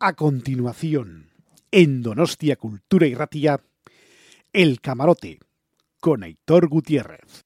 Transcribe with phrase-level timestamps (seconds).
[0.00, 1.30] A continuación,
[1.70, 3.60] en Donostia Cultura y Ratilla,
[4.52, 5.38] El Camarote,
[6.00, 7.43] con Aitor Gutiérrez.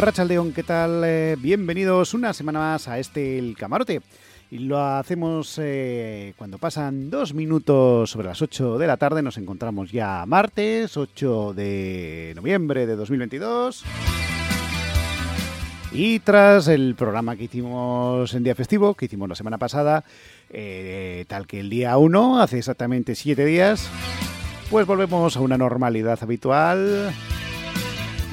[0.00, 1.02] Rachaldeón, ¿qué tal?
[1.04, 4.00] Eh, bienvenidos una semana más a este El Camarote.
[4.50, 9.22] Y lo hacemos eh, cuando pasan dos minutos sobre las 8 de la tarde.
[9.22, 13.84] Nos encontramos ya martes, 8 de noviembre de 2022.
[15.90, 20.04] Y tras el programa que hicimos en día festivo, que hicimos la semana pasada,
[20.50, 23.88] eh, tal que el día 1, hace exactamente 7 días,
[24.70, 27.12] pues volvemos a una normalidad habitual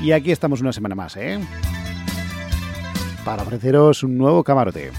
[0.02, 1.40] y aquí estamos una semana más, ¿eh?
[3.24, 4.92] Para ofreceros un nuevo camarote.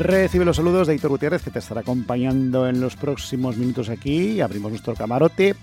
[0.00, 4.40] Recibe los saludos de Hitor Gutiérrez, que te estará acompañando en los próximos minutos aquí.
[4.40, 5.54] Abrimos nuestro camarote.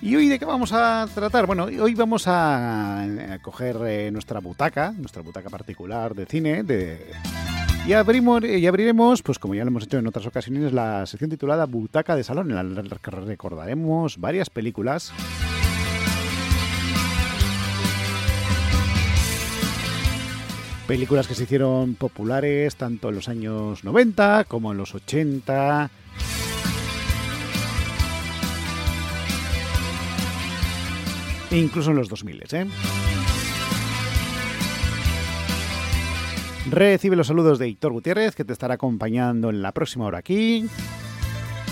[0.00, 1.46] ¿Y hoy de qué vamos a tratar?
[1.46, 3.04] Bueno, hoy vamos a
[3.42, 7.04] coger eh, nuestra butaca, nuestra butaca particular de cine, de...
[7.96, 11.66] Abrimos, y abriremos, pues como ya lo hemos hecho en otras ocasiones, la sección titulada
[11.66, 15.12] Butaca de Salón, en la que recordaremos varias películas
[20.90, 25.88] Películas que se hicieron populares tanto en los años 90 como en los 80.
[31.52, 32.66] E incluso en los 2000, ¿eh?
[36.68, 40.66] Recibe los saludos de Héctor Gutiérrez, que te estará acompañando en la próxima hora aquí.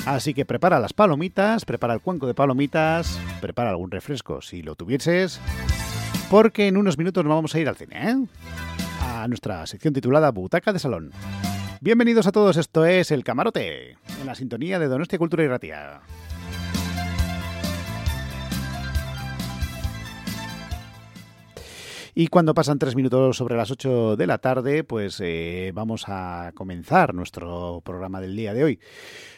[0.07, 4.77] Así que prepara las palomitas, prepara el cuenco de palomitas, prepara algún refresco si lo
[4.77, 5.41] tuvieses,
[6.31, 8.17] porque en unos minutos nos vamos a ir al cine, ¿eh?
[9.23, 11.13] A nuestra sección titulada Butaca de Salón.
[11.81, 16.01] Bienvenidos a todos, esto es El Camarote, en la sintonía de Donostia Cultura y Ratia.
[22.15, 26.51] Y cuando pasan tres minutos sobre las 8 de la tarde, pues eh, vamos a
[26.55, 28.81] comenzar nuestro programa del día de hoy.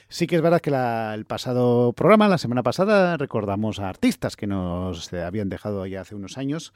[0.09, 4.49] Sí que es verdad que el pasado programa, la semana pasada, recordamos a artistas que
[4.49, 6.73] nos habían dejado ya hace unos años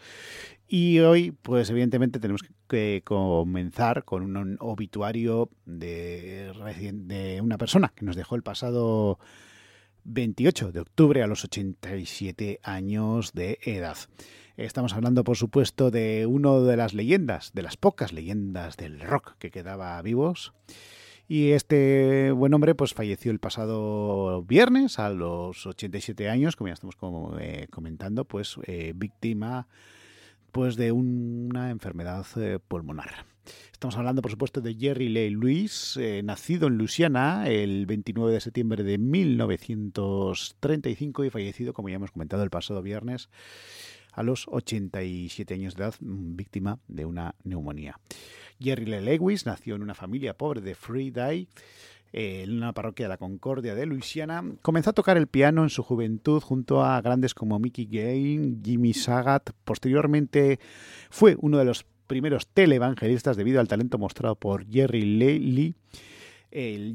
[0.68, 6.52] y hoy, pues evidentemente tenemos que comenzar con un obituario de,
[7.42, 9.18] una persona que nos dejó el pasado
[10.04, 13.96] 28 de octubre a los 87 años de edad.
[14.56, 19.36] Estamos hablando, por supuesto, de uno de las leyendas, de las pocas leyendas del rock
[19.38, 20.54] que quedaba vivos.
[21.26, 26.74] Y este buen hombre pues falleció el pasado viernes a los 87 años, como ya
[26.74, 26.96] estamos
[27.40, 29.66] eh, comentando, pues eh, víctima
[30.54, 33.26] pues de una enfermedad eh, pulmonar.
[33.72, 38.84] Estamos hablando, por supuesto, de Jerry Lee Lewis, nacido en Luisiana el 29 de septiembre
[38.84, 43.30] de 1935 y fallecido, como ya hemos comentado el pasado viernes,
[44.12, 47.98] a los 87 años de edad, víctima de una neumonía.
[48.60, 51.10] Jerry Lee Lewis nació en una familia pobre de Free
[52.16, 54.44] en una parroquia de la Concordia de Luisiana.
[54.62, 58.94] Comenzó a tocar el piano en su juventud junto a grandes como Mickey Gay, Jimmy
[58.94, 59.50] Sagat.
[59.64, 60.60] Posteriormente
[61.10, 65.74] fue uno de los primeros televangelistas debido al talento mostrado por Jerry Lee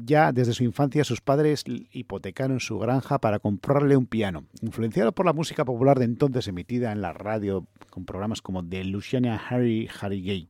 [0.04, 4.44] ya desde su infancia sus padres hipotecaron su granja para comprarle un piano.
[4.62, 8.84] Influenciado por la música popular de entonces emitida en la radio con programas como The
[8.84, 10.48] Luciana Harry Gate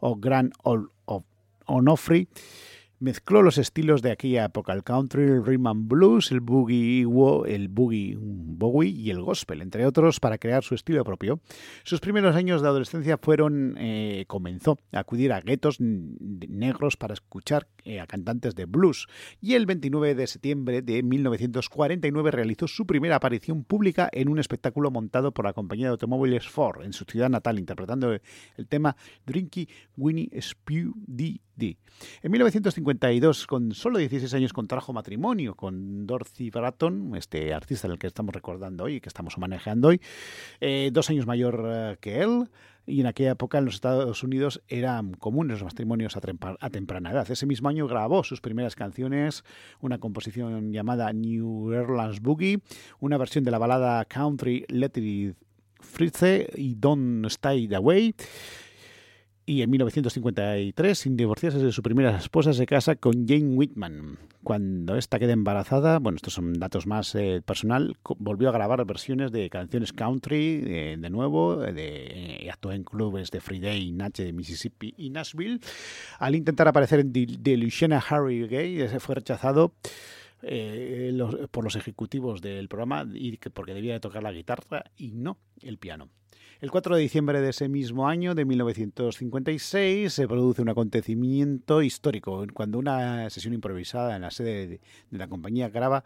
[0.00, 1.22] o Grand of
[1.66, 2.26] Onofre,
[3.00, 7.02] Mezcló los estilos de aquella época, el country, el rhythm and blues, el boogie,
[7.46, 11.40] el boogie, bowie y el gospel, entre otros, para crear su estilo propio.
[11.84, 17.68] Sus primeros años de adolescencia fueron, eh, comenzó a acudir a guetos negros para escuchar
[17.84, 19.06] eh, a cantantes de blues
[19.40, 24.90] y el 29 de septiembre de 1949 realizó su primera aparición pública en un espectáculo
[24.90, 29.68] montado por la compañía de automóviles Ford en su ciudad natal, interpretando el tema Drinky
[29.96, 31.40] Winnie Spew D.
[32.22, 32.30] En
[32.88, 38.34] 1952, con solo 16 años, contrajo matrimonio con Dorothy Bratton, este artista del que estamos
[38.34, 40.00] recordando hoy y que estamos manejando hoy,
[40.60, 42.48] eh, dos años mayor eh, que él.
[42.86, 46.20] Y en aquella época en los Estados Unidos eran comunes los matrimonios a,
[46.60, 47.30] a, temprana edad.
[47.30, 49.44] Ese mismo año grabó sus primeras canciones,
[49.82, 52.60] una composición llamada New Orleans Boogie,
[53.00, 55.36] una versión de la balada country Let It
[55.80, 58.14] Fritze y Don't Stay Away
[59.48, 64.18] y en 1953, sin divorciarse de su primera esposa, se casa con Jane Whitman.
[64.42, 69.32] Cuando esta queda embarazada, bueno, estos son datos más eh, personal, volvió a grabar versiones
[69.32, 74.34] de canciones country eh, de nuevo, eh, de, actuó en clubes de Friday, Natch de
[74.34, 75.60] Mississippi y Nashville.
[76.18, 79.72] Al intentar aparecer en The, Luciana Harry Gay, se fue rechazado.
[81.50, 83.06] por los ejecutivos del programa
[83.54, 86.10] porque debía de tocar la guitarra y no el piano.
[86.60, 92.44] El 4 de diciembre de ese mismo año, de 1956, se produce un acontecimiento histórico,
[92.52, 94.80] cuando una sesión improvisada en la sede de,
[95.10, 96.02] la compañía graba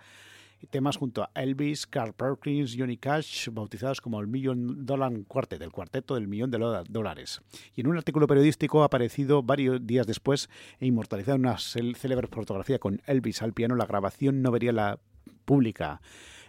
[0.70, 5.72] temas junto a Elvis, Carl Perkins, Johnny Cash, bautizados como el Million Dollar Quartet, el
[5.72, 7.40] cuarteto del millón de dólares.
[7.74, 10.48] Y en un artículo periodístico aparecido varios días después
[10.78, 14.98] e inmortalizado en una célebre fotografía con Elvis al piano, la grabación no vería la
[15.44, 16.00] pública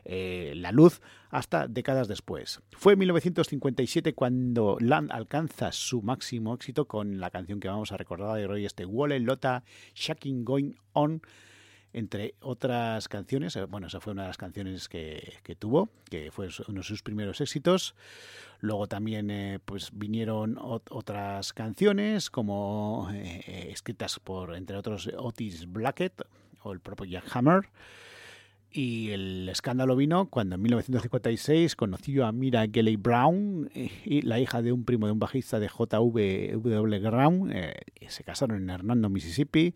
[0.06, 2.62] eh, la luz hasta décadas después.
[2.72, 7.98] Fue en 1957 cuando Land alcanza su máximo éxito con la canción que vamos a
[7.98, 9.64] recordar de hoy, este Wole Lota
[9.96, 11.22] Shaking Going On,
[11.94, 13.56] entre otras canciones.
[13.56, 17.02] Eh, bueno, esa fue una de las canciones que, tuvo, que fue uno de sus
[17.02, 17.96] primeros éxitos.
[18.60, 26.24] Luego también eh, pues vinieron otras canciones como escritas por, entre otros, Otis Blackett
[26.64, 27.70] o el propio Jack Hammer.
[28.76, 33.70] Y el escándalo vino cuando en 1956 conoció a Mira Gelley Brown,
[34.04, 36.58] y la hija de un primo de un bajista de J.W.
[36.58, 37.52] Brown.
[37.54, 37.76] Eh,
[38.08, 39.76] se casaron en Hernando, Mississippi.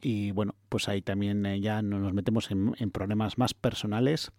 [0.00, 4.30] Y bueno, pues ahí también eh, ya nos metemos en, problemas más personales.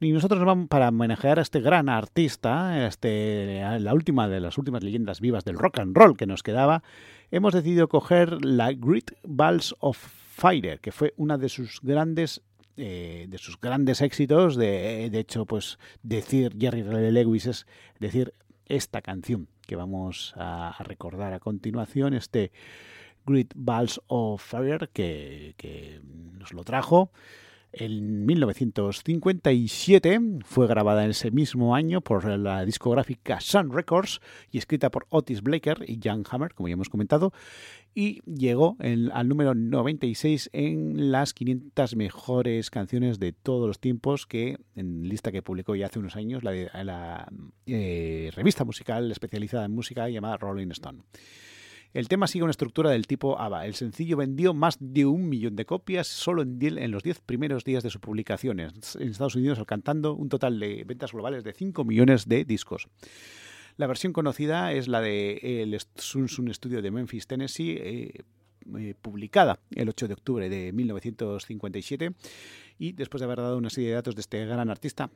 [0.00, 4.82] Y nosotros vamos para manejar a este gran artista, este, la última de las últimas
[4.82, 6.82] leyendas vivas del rock and roll que nos quedaba,
[7.30, 12.40] hemos decidido coger la Great Balls of Fire, que fue una de sus grandes
[12.76, 14.56] eh, de sus grandes éxitos.
[14.56, 17.66] De, de, hecho, pues decir Jerry Lewis es
[17.98, 18.34] decir
[18.66, 22.52] esta canción que vamos a, recordar a continuación, este
[23.26, 26.00] Great Balls of Fire que, que
[26.38, 27.10] nos lo trajo.
[27.72, 34.90] En 1957 fue grabada en ese mismo año por la discográfica Sun Records y escrita
[34.90, 37.32] por Otis Blaker y Jan Hammer, como ya hemos comentado,
[37.94, 44.58] y llegó al número 96 en las 500 mejores canciones de todos los tiempos que
[44.76, 47.32] en lista que publicó ya hace unos años la,
[47.66, 51.04] eh, revista musical especializada en música llamada Rolling Stone.
[51.94, 53.66] El tema sigue una estructura del tipo ABBA.
[53.66, 57.64] El sencillo vendió más de un millón de copias solo en, en los 10 primeros
[57.64, 61.84] días de su publicación en Estados Unidos, alcanzando un total de ventas globales de 5
[61.84, 62.88] millones de discos.
[63.76, 68.24] La versión conocida es la de el Sun Sun Studio de Memphis, Tennessee, eh,
[68.78, 72.12] eh, publicada el 8 de octubre de 1957
[72.78, 75.10] y después de haber dado una serie de datos de este gran artista,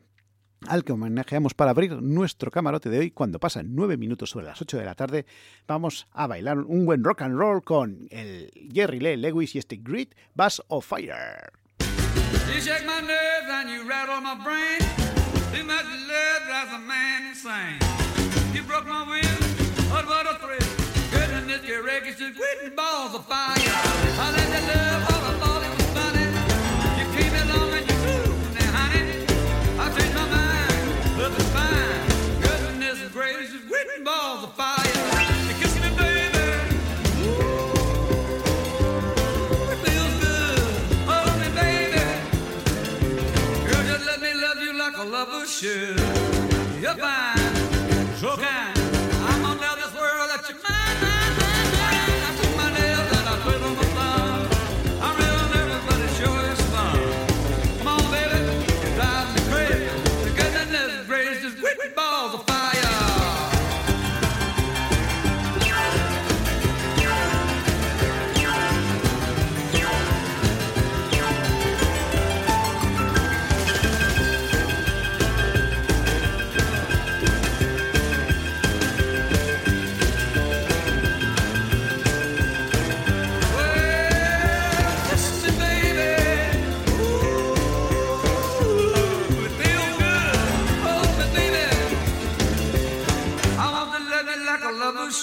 [0.66, 4.60] al que homenajeamos para abrir nuestro camarote de hoy cuando pasan nueve minutos sobre las
[4.60, 5.26] 8 de la tarde.
[5.66, 9.76] Vamos a bailar un buen rock and roll con el Jerry Lee Lewis y este
[9.82, 11.52] Great Bass of Fire.
[12.54, 13.02] You shake my
[13.50, 14.78] and you my brain.
[18.54, 19.04] You broke my
[22.76, 25.15] balls of fire.
[33.76, 34.76] spitting balls of fire.
[35.60, 36.46] Kissing me, baby.
[37.24, 37.72] Ooh.
[39.72, 40.60] It feels good.
[41.10, 42.04] Hold me, baby.
[43.68, 46.00] Girl, just let me love you like a lover should.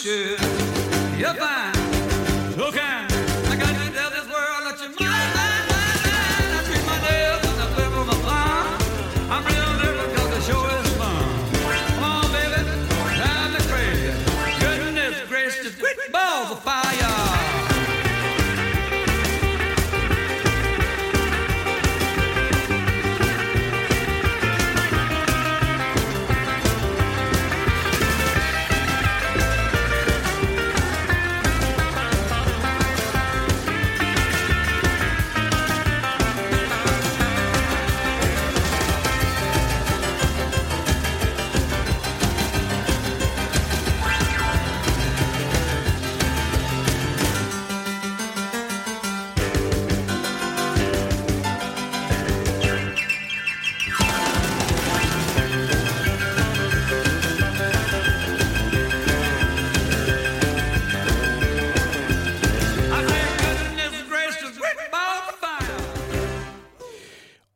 [0.04, 0.43] Should.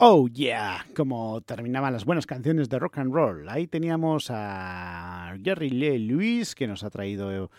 [0.10, 3.50] Oh yeah, como terminaban las buenas canciones de rock and roll.
[3.50, 7.52] Ahí teníamos a Jerry Lee Lewis que nos ha traído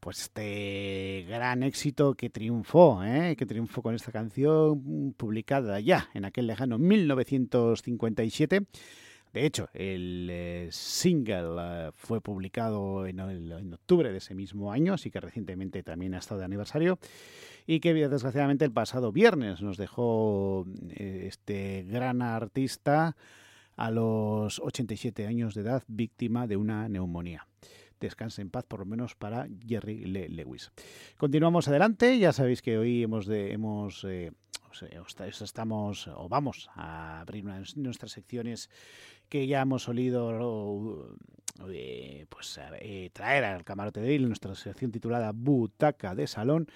[0.00, 3.36] pues este gran éxito que triunfó, ¿eh?
[3.38, 8.66] que triunfó con esta canción publicada ya en aquel lejano 1957.
[9.32, 13.18] De hecho, el eh, single eh, fue publicado en,
[13.72, 16.98] octubre de ese mismo año, así que recientemente también ha estado de aniversario
[17.66, 23.16] y que desgraciadamente el pasado viernes nos dejó eh, este gran artista
[23.76, 27.46] a los 87 años de edad víctima de una neumonía.
[28.00, 30.70] Descanse en paz, por lo menos para Jerry Le- Lewis.
[31.16, 32.18] Continuamos adelante.
[32.18, 34.30] Ya sabéis que hoy hemos, de, hemos eh,
[35.40, 38.68] estamos o vamos a abrir una nuestras secciones
[39.28, 41.08] que ya hemos solido
[41.70, 42.60] eh, pues,
[43.12, 46.68] traer al camarote de hoy, nuestra sección titulada Butaca de Salón.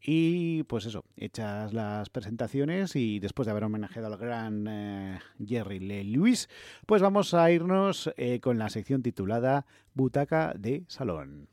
[0.00, 5.80] Y pues eso, hechas las presentaciones y después de haber homenajeado al gran eh, Jerry
[5.80, 6.48] Lee Lewis,
[6.86, 11.48] pues vamos a irnos eh, con la sección titulada Butaca de Salón.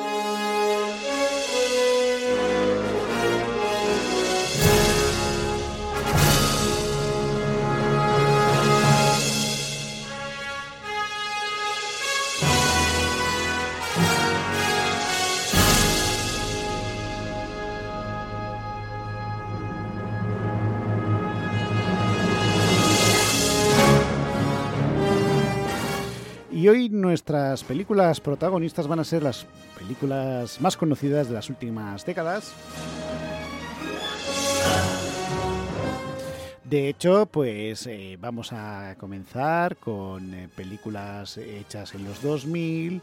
[27.33, 29.47] nuestras películas protagonistas van a ser las
[29.79, 32.53] películas más conocidas de las últimas décadas.
[36.62, 43.01] De hecho, pues eh, vamos a comenzar con eh, películas hechas en los 2000,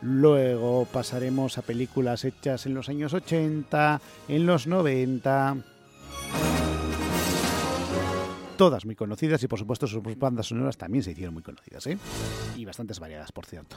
[0.00, 5.56] luego pasaremos a películas hechas en los años 80, en los 90
[8.56, 11.98] todas muy conocidas y por supuesto sus bandas sonoras también se hicieron muy conocidas, ¿eh?
[12.56, 13.76] Y bastantes variadas, por cierto.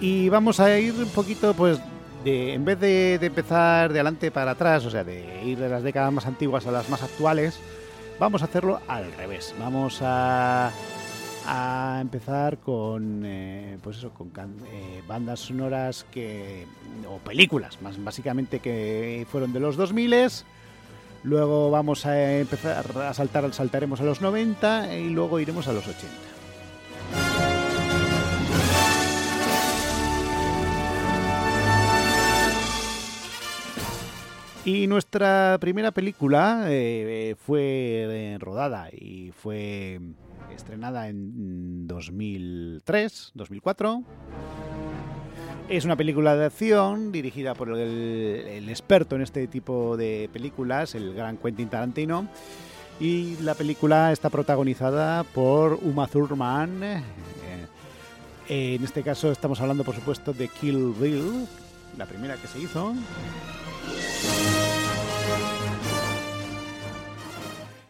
[0.00, 1.80] Y vamos a ir un poquito, pues,
[2.22, 5.68] de, en vez de, de empezar de adelante para atrás, o sea, de ir de
[5.68, 7.58] las décadas más antiguas a las más actuales,
[8.20, 9.54] vamos a hacerlo al revés.
[9.58, 10.70] Vamos a
[11.46, 14.30] a empezar con eh, pues eso con
[14.66, 16.66] eh, bandas sonoras que
[17.08, 20.14] o películas más básicamente que fueron de los 2000
[21.22, 25.86] luego vamos a empezar a saltar saltaremos a los 90 y luego iremos a los
[25.86, 26.06] 80
[34.64, 40.00] Y nuestra primera película eh, fue rodada y fue
[40.54, 44.02] estrenada en 2003, 2004.
[45.68, 51.12] Es una película de acción dirigida por el, experto en este tipo de películas, el
[51.14, 52.28] gran Quentin Tarantino.
[53.00, 57.02] Y la película está protagonizada por Uma Thurman.
[58.48, 61.46] en este caso estamos hablando, por supuesto, de Kill Bill,
[61.98, 62.94] la primera que se hizo.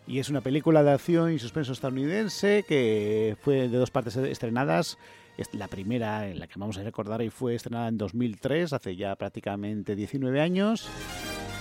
[0.09, 4.99] Y es una película de acción y suspenso estadounidense que fue de dos partes estrenadas.
[5.37, 8.97] Es La primera, en la que vamos a recordar, y fue estrenada en 2003, hace
[8.97, 10.89] ya prácticamente 19 años.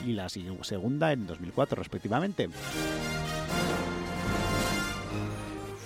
[0.06, 2.50] Y la segunda en 2004, respectivamente.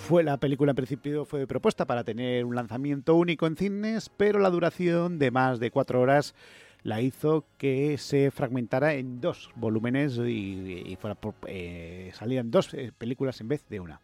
[0.06, 4.38] Fue la película en principio fue propuesta para tener un lanzamiento único en cines, pero
[4.38, 6.34] la duración de más de cuatro horas
[6.82, 12.72] la hizo que se fragmentara en dos volúmenes y, y fuera por- eh, salieran dos
[12.74, 14.00] eh, películas en vez de una.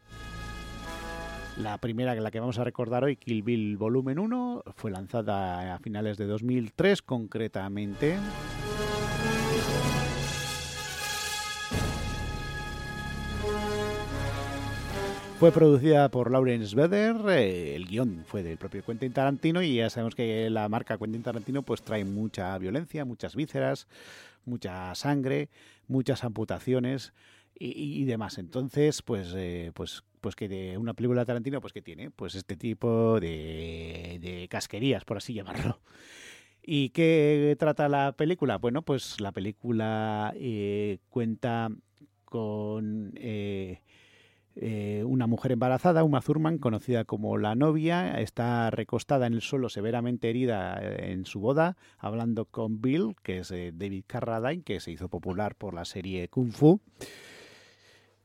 [1.58, 5.78] La primera, la que vamos a recordar hoy, Kill Bill Volumen 1, fue lanzada a
[5.78, 8.18] finales de 2003 concretamente.
[15.46, 19.88] Fue producida por Lawrence Vedder, eh, el guion fue del propio Quentin Tarantino y ya
[19.90, 23.86] sabemos que la marca Quentin Tarantino pues trae mucha violencia, muchas vísceras,
[24.44, 25.48] mucha sangre,
[25.86, 27.12] muchas amputaciones
[27.54, 28.38] y, demás.
[28.38, 32.56] Entonces, pues, eh, pues, pues que de una película Tarantino, pues que tiene, pues este
[32.56, 35.78] tipo de, de casquerías, por así llamarlo.
[36.60, 38.58] ¿Y qué trata la película?
[38.58, 41.70] Bueno, pues la película eh, cuenta
[42.24, 43.12] con
[44.58, 49.68] eh, una mujer embarazada, Uma Thurman, conocida como la novia, está recostada en el suelo
[49.68, 54.80] severamente herida eh, en su boda, hablando con Bill, que es eh, David Carradine, que
[54.80, 56.80] se hizo popular por la serie Kung Fu.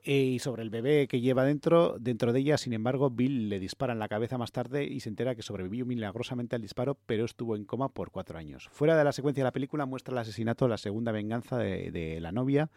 [0.03, 3.91] Y sobre el bebé que lleva dentro, dentro de ella, sin embargo, Bill le dispara
[3.91, 7.57] en la cabeza más tarde y se entera que sobrevivió milagrosamente al disparo, pero estuvo
[7.57, 8.69] en coma por cuatro años.
[8.71, 12.31] Fuera de la secuencia de la película muestra el asesinato, la segunda venganza de la
[12.31, 12.71] novia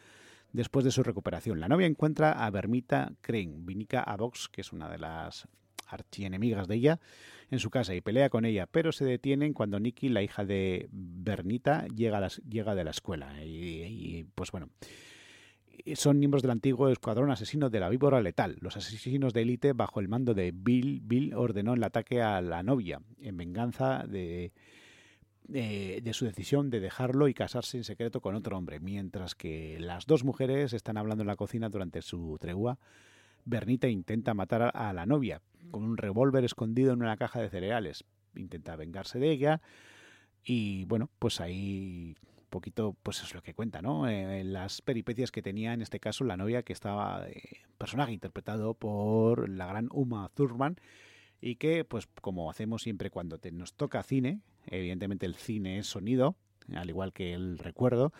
[0.54, 1.60] después de su recuperación.
[1.60, 5.46] La novia encuentra a Bermita Crane, vinica a Vox, que es una de las
[5.86, 7.00] archienemigas de ella,
[7.50, 10.88] en su casa y pelea con ella, pero se detienen cuando Nikki, la hija de
[10.92, 13.44] Bernita, llega, a de la escuela.
[13.44, 14.70] Y, y, pues bueno,
[15.94, 18.56] son miembros del antiguo escuadrón asesino de la víbora letal.
[18.60, 22.62] Los asesinos de élite, bajo el mando de Bill, Bill ordenó el ataque a la
[22.62, 24.52] novia en venganza de,
[25.44, 29.78] de, de su decisión de dejarlo y casarse en secreto con otro hombre, mientras que
[29.78, 32.78] las dos mujeres están hablando en la cocina durante su tregua.
[33.44, 37.50] Bernita intenta matar a, a la novia con un revólver escondido en una caja de
[37.50, 38.04] cereales.
[38.34, 39.60] Intenta vengarse de ella
[40.42, 44.08] y bueno, pues ahí un poquito, pues es lo que cuenta, ¿no?
[44.08, 47.42] Eh, las peripecias que tenía en este caso la novia que estaba, eh,
[47.78, 50.76] personaje interpretado por la gran Uma Thurman
[51.44, 55.86] y que, pues como hacemos siempre cuando te- nos toca cine, evidentemente el cine es
[55.86, 56.36] sonido,
[56.74, 58.14] al igual que el recuerdo,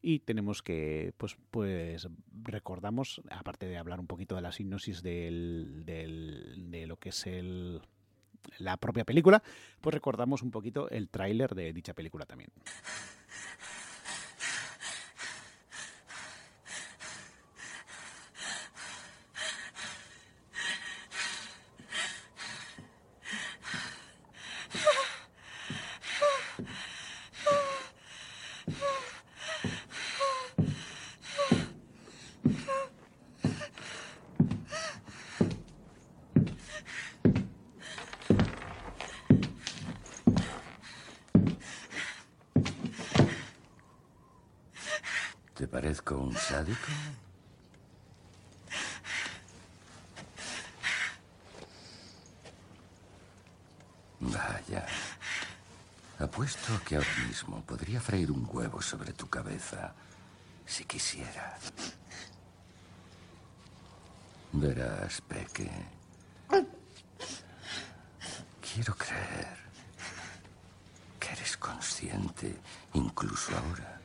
[0.00, 2.08] y tenemos que, pues, pues
[2.42, 7.82] recordamos, aparte de hablar un poquito de la sinopsis del, de lo que es el,
[8.58, 9.42] la propia película,
[9.82, 12.50] pues recordamos un poquito el tráiler de dicha película también.
[45.54, 46.88] ¿Te parezco un sádico?
[54.20, 54.86] Vaya.
[57.26, 59.92] Mismo podría freír un huevo sobre tu cabeza
[60.66, 61.58] si quisiera.
[64.52, 65.70] Verás, Peque.
[68.60, 69.56] Quiero creer
[71.18, 72.56] que eres consciente,
[72.94, 74.00] incluso ahora,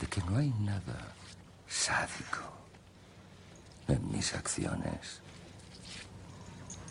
[0.00, 1.12] de que no hay nada
[1.68, 2.42] sádico
[3.88, 5.20] en mis acciones.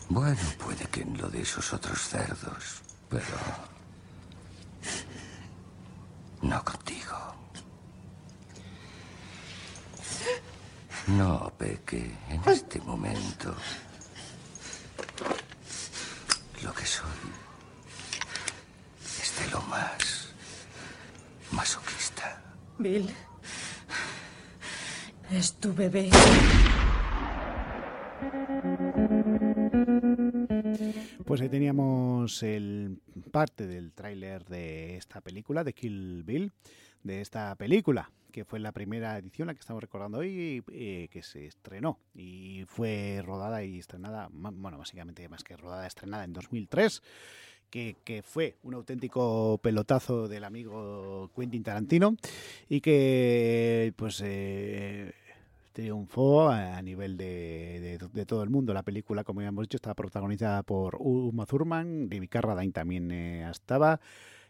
[0.08, 3.75] Bueno, puede que en lo de esos otros cerdos, pero
[6.46, 7.16] no contigo.
[11.08, 13.54] No, Peque, en este momento
[16.62, 17.10] lo que soy
[19.22, 20.34] es de lo más
[21.52, 22.40] masoquista.
[22.78, 23.14] Bill.
[25.30, 26.10] Es tu bebé.
[31.26, 33.00] Pues ahí teníamos el
[33.32, 36.52] parte del tráiler de esta película, de Kill Bill,
[37.02, 41.24] de esta película, que fue la primera edición, la que estamos recordando hoy, eh, que
[41.24, 47.02] se estrenó y fue rodada y estrenada, bueno, básicamente más que rodada, estrenada en 2003.
[47.70, 52.16] Que, que fue un auténtico pelotazo del amigo Quentin Tarantino
[52.68, 55.12] y que pues eh,
[55.76, 58.72] triunfó a nivel de, de- todo el mundo.
[58.72, 63.46] La película, como ya hemos dicho, estaba protagonizada por Uma Thurman, David Carradine también eh,
[63.50, 64.00] estaba,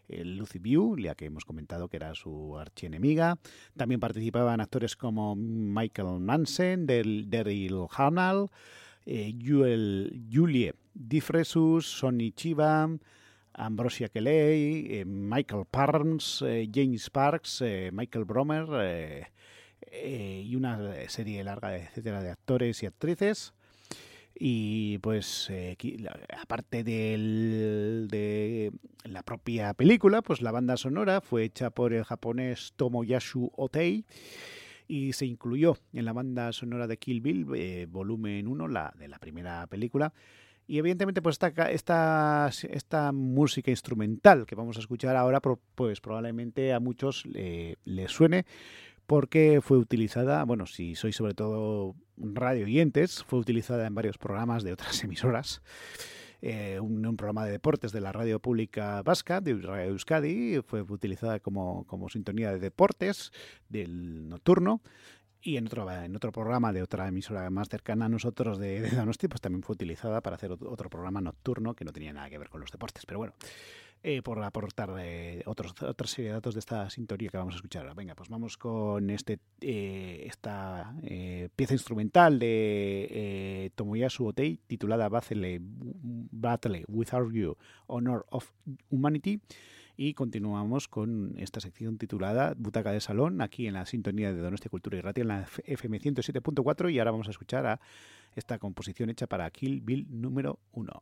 [0.07, 3.37] eh, Lucy Liu, la que hemos comentado que era su archienemiga.
[3.75, 8.45] También participaban actores como Michael Manson, Del- Daryl Hannah,
[9.05, 12.87] eh, Julie Difresus, Sonny Chiba,
[13.53, 16.41] Ambrosia Kelly, eh, Michael Parnes,
[16.73, 17.61] James Parks,
[17.91, 19.27] Michael Bromer
[20.03, 20.79] eh, y una
[21.09, 23.53] serie larga, etcétera, de actores y actrices.
[24.39, 25.75] Y pues, eh,
[26.39, 28.71] aparte del- de
[29.05, 34.05] la propia película, pues la banda sonora fue hecha por el japonés Tomoyasu Otei
[34.87, 39.07] y se incluyó en la banda sonora de Kill Bill, eh, volumen 1, la de
[39.07, 40.13] la primera película.
[40.67, 45.39] Y evidentemente, pues esta, esta, esta música instrumental que vamos a escuchar ahora,
[45.75, 48.45] pues probablemente a muchos eh, les suene,
[49.07, 54.63] porque fue utilizada, bueno, si sois sobre todo radio oyentes, fue utilizada en varios programas
[54.63, 55.61] de otras emisoras.
[56.41, 61.39] Eh, un, programa de deportes de la radio pública vasca, de Radio Euskadi, fue utilizada
[61.39, 63.31] como, como sintonía de deportes
[63.69, 64.81] del nocturno.
[65.41, 69.29] Y en otro, en otro programa de otra emisora más cercana a nosotros de, de
[69.29, 72.49] pues también fue utilizada para hacer otro programa nocturno que no tenía nada que ver
[72.49, 73.05] con los deportes.
[73.05, 73.33] Pero bueno,
[74.07, 77.57] eh, por aportar eh, otros, otra serie de datos de esta sintonía que vamos a
[77.57, 77.93] escuchar ahora.
[77.93, 85.59] Venga, pues vamos con este eh, esta eh, pieza instrumental de Tomoyasu Otei titulada Battle,
[85.61, 88.49] Battle Without You, Honor of
[88.89, 89.41] Humanity.
[89.97, 94.69] Y continuamos con esta sección titulada Butaca de Salón, aquí en la sintonía de Donostia
[94.69, 96.93] Cultura y Radio, en la FM 107.4.
[96.93, 97.81] Y ahora vamos a escuchar a
[98.35, 100.93] esta composición hecha para Kill Bill número 1.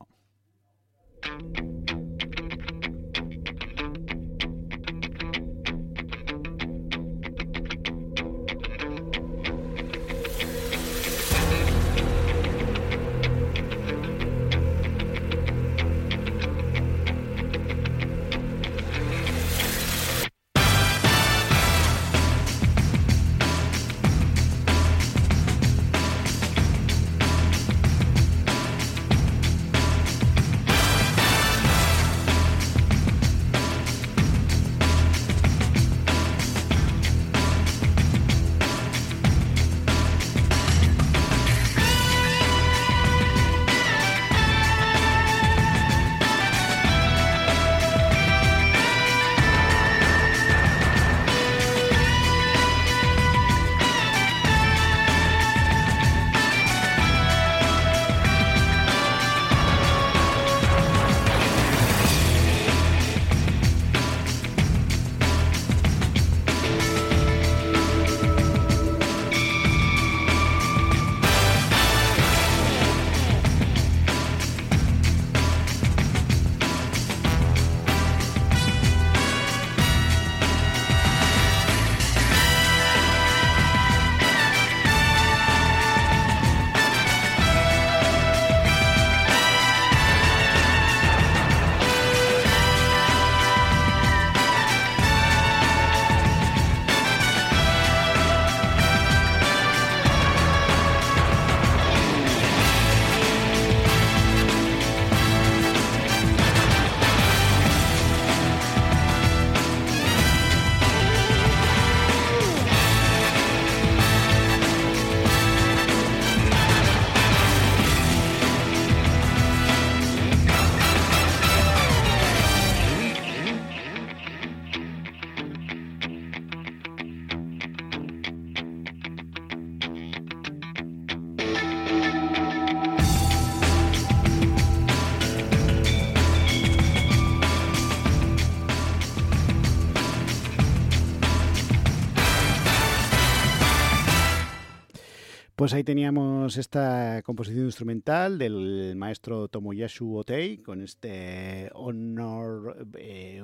[145.65, 153.43] Pues ahí teníamos esta composición instrumental del maestro Tomoyasu Otei con este Honor eh,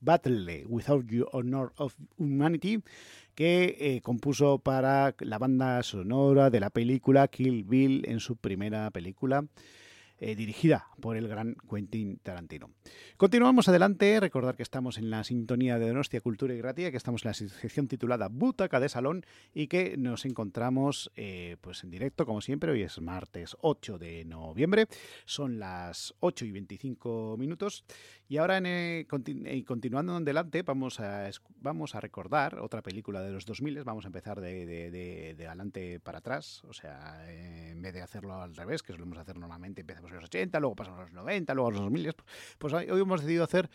[0.00, 2.84] Battle Without You Honor of Humanity
[3.34, 8.88] que eh, compuso para la banda sonora de la película Kill Bill en su primera
[8.92, 9.44] película.
[10.20, 12.70] Eh, dirigida por el gran Quentin Tarantino.
[13.16, 17.24] Continuamos adelante, recordar que estamos en la sintonía de Donostia Cultura y Gratia, que estamos
[17.24, 22.26] en la sección titulada Butaca de Salón y que nos encontramos eh, pues en directo,
[22.26, 24.86] como siempre, hoy es martes 8 de noviembre,
[25.24, 27.84] son las 8 y 25 minutos
[28.30, 33.20] y ahora en, eh, eh, continuando en adelante vamos a, vamos a recordar otra película
[33.22, 37.24] de los 2000, vamos a empezar de, de, de- de adelante para atrás, o sea,
[37.28, 40.60] eh, en vez de hacerlo al revés, que solemos hacer normalmente, empezamos en los 80,
[40.60, 42.14] luego pasamos a los 90, luego a los 2000,
[42.58, 43.68] pues hoy hemos decidido hacer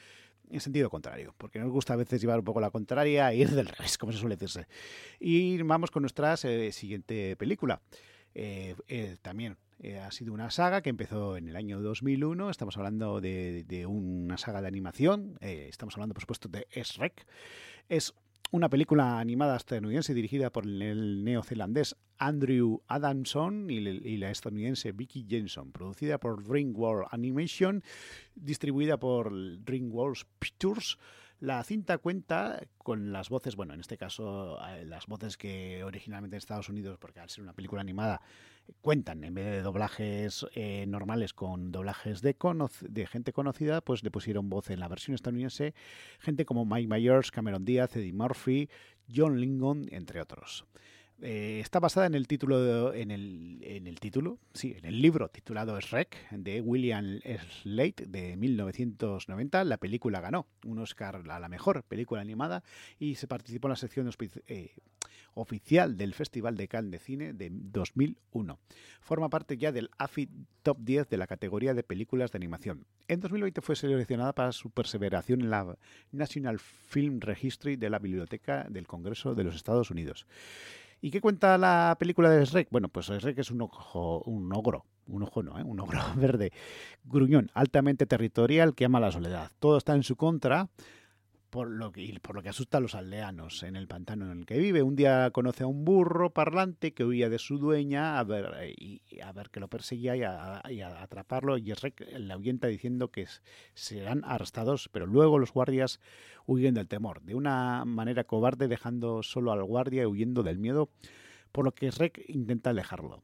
[0.49, 3.49] en sentido contrario, porque nos gusta a veces llevar un poco la contraria e ir
[3.51, 4.67] del revés, como se suele decirse.
[5.19, 7.81] Y vamos con nuestra siguiente película.
[9.21, 12.49] También eh, ha sido una saga que empezó en el año 2001.
[12.49, 15.37] Estamos hablando de, una saga de animación.
[15.41, 17.25] eh, estamos hablando, por supuesto, de Shrek.
[17.89, 18.13] Es
[18.51, 23.79] una película animada estadounidense dirigida por el neozelandés Andrew Adamson y,
[24.17, 27.83] la estadounidense Vicky Jensen, producida por DreamWorks Animation,
[28.35, 29.31] distribuida por
[29.63, 30.97] DreamWorks Pictures.
[31.41, 36.35] La cinta cuenta con las voces, bueno, en este caso eh, las voces que originalmente
[36.35, 38.21] en Estados Unidos, porque al ser una película animada,
[38.67, 42.35] eh, cuentan en vez de doblajes eh, normales con doblajes de,
[42.81, 45.73] de gente conocida, pues le pusieron voz en la versión estadounidense
[46.19, 48.69] gente como Mike Myers, Cameron Díaz, Eddie Murphy,
[49.13, 50.65] John Lingon, entre otros.
[51.21, 56.29] Eh, está basada en el título en el, título, sí, en el libro titulado Shrek
[56.31, 57.19] de William
[57.63, 59.63] Slate de 1990.
[59.63, 62.63] La película ganó un Oscar a la mejor película animada
[62.99, 64.09] y se participó en la sección
[64.47, 64.75] eh,
[65.35, 68.59] oficial del Festival de Cannes de Cine de 2001.
[68.99, 70.29] Forma parte ya del AFI
[70.63, 72.85] Top 10 de la categoría de películas de animación.
[73.07, 75.77] En 2020 fue seleccionada para su perseveración en la
[76.11, 80.25] National Film Registry de la Biblioteca del Congreso de los Estados Unidos.
[81.01, 82.69] ¿Y qué cuenta la película de Shrek?
[82.71, 85.63] Bueno, pues Shrek es un ojo, un ogro, un ojo no, ¿eh?
[85.63, 86.51] un ogro verde,
[87.03, 89.51] gruñón, altamente territorial que ama la soledad.
[89.59, 90.69] Todo está en su contra,
[91.55, 94.39] por lo que, y por lo que asusta a los aldeanos en el pantano en
[94.39, 94.83] el que vive.
[94.83, 98.47] Un día conoce a un burro parlante que huía de su dueña a ver,
[99.23, 101.57] a ver que lo perseguía y a, y a atraparlo.
[101.57, 101.73] Y
[102.17, 103.27] le ahuyenta diciendo que
[103.73, 106.01] serán arrestados, pero luego los guardias
[106.45, 110.89] huyen del temor, de una manera cobarde, dejando solo al guardia y huyendo del miedo,
[111.53, 113.23] por lo que Shrek intenta alejarlo.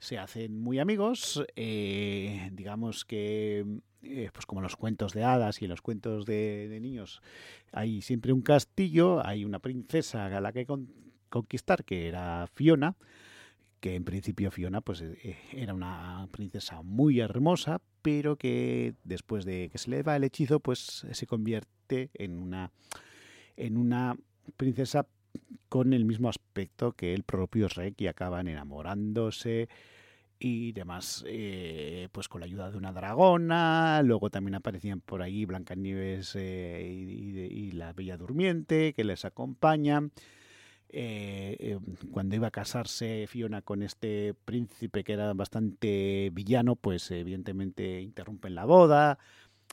[0.00, 3.64] Se hacen muy amigos, eh, digamos que,
[4.02, 7.20] eh, pues como en los cuentos de hadas y en los cuentos de, niños,
[7.72, 10.88] hay siempre un castillo, hay una princesa a la que con-
[11.28, 12.96] conquistar, que era Fiona,
[13.80, 19.68] que en principio Fiona pues eh, era una princesa muy hermosa, pero que después de
[19.70, 22.70] que se le va el hechizo, pues se convierte en una
[23.56, 24.16] en una
[24.56, 25.06] princesa
[25.68, 29.68] con el mismo aspecto que el propio Shrek y acaban enamorándose
[30.40, 35.44] y demás, eh, pues con la ayuda de una dragona, luego también aparecían por ahí
[35.44, 40.12] Blancanieves eh, y, la Bella Durmiente que les acompañan.
[40.90, 41.78] Eh, eh,
[42.12, 48.54] cuando iba a casarse Fiona con este príncipe que era bastante villano, pues evidentemente interrumpen
[48.54, 49.18] la boda.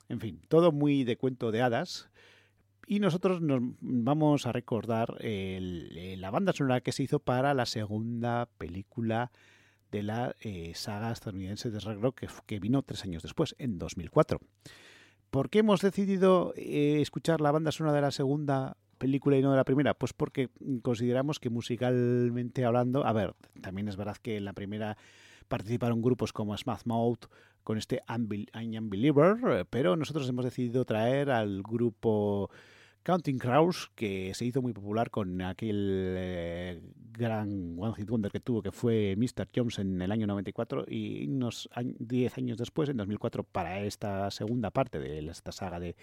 [0.10, 2.10] En fin, todo muy de cuento de hadas.
[2.88, 8.48] Y nosotros nos vamos a recordar la banda sonora que se hizo para la segunda
[8.58, 9.32] película
[9.96, 14.40] de la eh, saga estadounidense de Ragnarok que, que vino tres años después, en 2004.
[15.30, 19.52] ¿Por qué hemos decidido eh, escuchar la banda sonora de la segunda película y no
[19.52, 19.94] de la primera?
[19.94, 20.50] Pues porque
[20.82, 24.98] consideramos que musicalmente hablando, a ver, también es verdad que en la primera
[25.48, 27.28] participaron grupos como Smash Mouth
[27.64, 32.50] con este I'm Unbeliever, eh, pero nosotros hemos decidido traer al grupo
[33.06, 38.40] Counting Crows, que se hizo muy popular con aquel eh, gran One Hit Wonder que
[38.40, 39.48] tuvo, que fue Mr.
[39.56, 44.72] Jones en el año 94, y unos 10 años después, en 2004, para esta segunda
[44.72, 45.96] parte de esta saga de,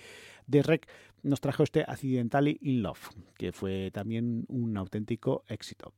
[0.47, 0.89] de Rec,
[1.25, 5.95] nos trajo este Accidentally in Love, que fue también un auténtico éxito.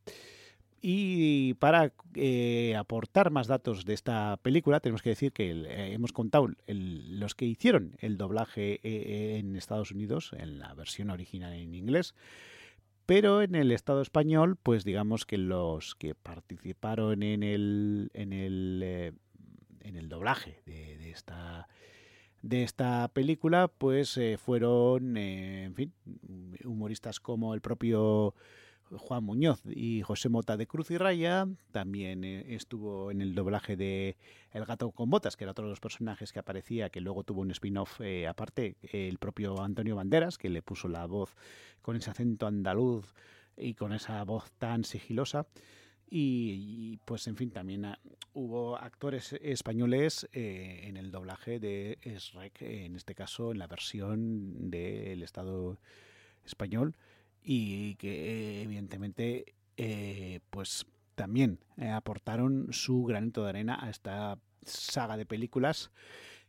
[0.87, 6.13] Y para eh, aportar más datos de esta película, tenemos que decir que eh, hemos
[6.13, 11.75] contado los que hicieron el doblaje eh, en Estados Unidos, en la versión original en
[11.75, 12.15] inglés,
[13.07, 19.15] pero en el Estado español, pues digamos que los que participaron en el, en el,
[19.81, 21.67] en el doblaje de, de esta
[22.43, 25.95] de esta película, pues fueron, en fin,
[26.63, 28.35] humoristas como el propio
[28.91, 31.47] Juan Muñoz y José Mota de Cruz y Raya.
[31.73, 34.17] También eh, estuvo en el doblaje de
[34.53, 37.41] El gato con botas, que era otro de los personajes que aparecía, que luego tuvo
[37.41, 41.35] un spin-off eh, aparte, el propio Antonio Banderas, que le puso la voz
[41.83, 43.15] con ese acento andaluz
[43.57, 45.47] y con esa voz tan sigilosa.
[46.11, 47.99] y, y, pues en fin, también ah,
[48.35, 54.71] hubo actores españoles eh, en el doblaje de Shrek, en este caso en la versión
[54.71, 55.79] del Estado
[56.45, 56.95] español
[57.45, 65.17] y que evidentemente eh, pues también eh, aportaron su granito de arena a esta saga
[65.17, 65.91] de películas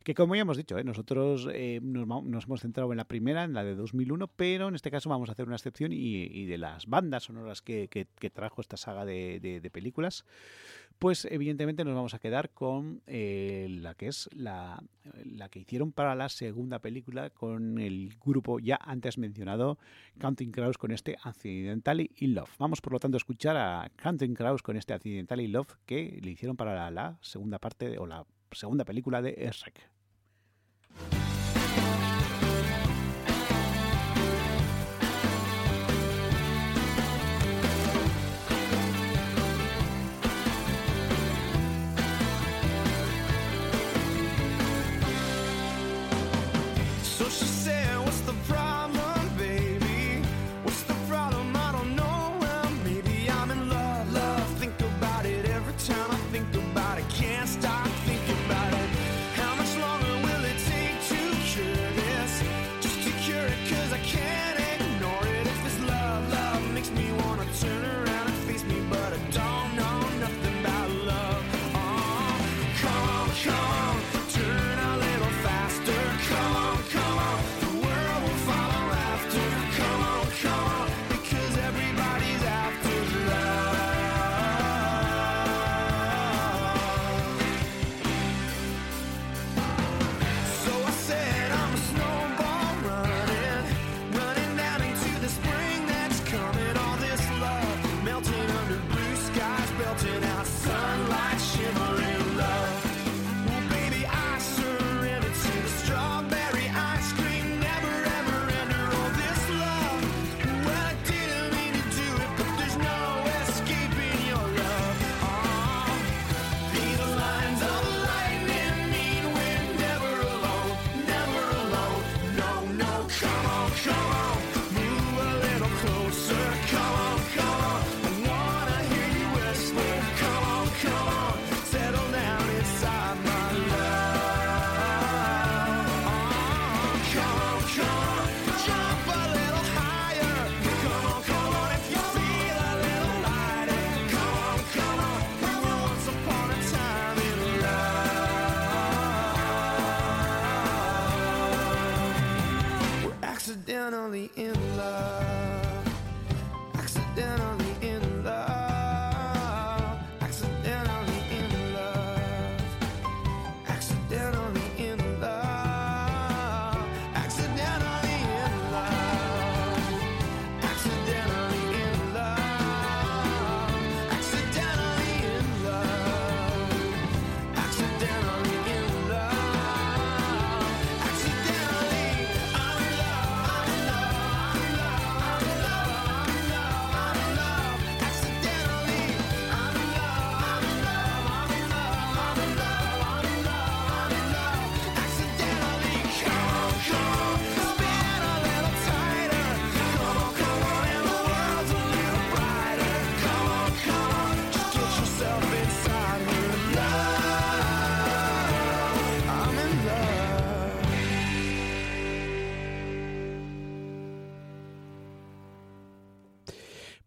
[0.06, 0.84] que como ya hemos dicho, ¿eh?
[0.84, 4.88] nosotros eh, nos, hemos centrado en la primera, en la de 2001, pero en este
[4.88, 8.76] caso vamos a hacer una excepción y, de las bandas sonoras que, que- trajo esta
[8.76, 10.24] saga de películas,
[10.98, 14.80] pues evidentemente nos vamos a quedar con eh, la que es la,
[15.24, 19.76] la que hicieron para la segunda película con el grupo ya antes mencionado
[20.18, 22.50] Counting Crows con este Accidentally in Love.
[22.58, 26.18] Vamos por lo tanto a escuchar a Counting Crows con este Accidentally in Love que
[26.22, 29.95] le hicieron para la, la segunda parte o la segunda película de Shrek.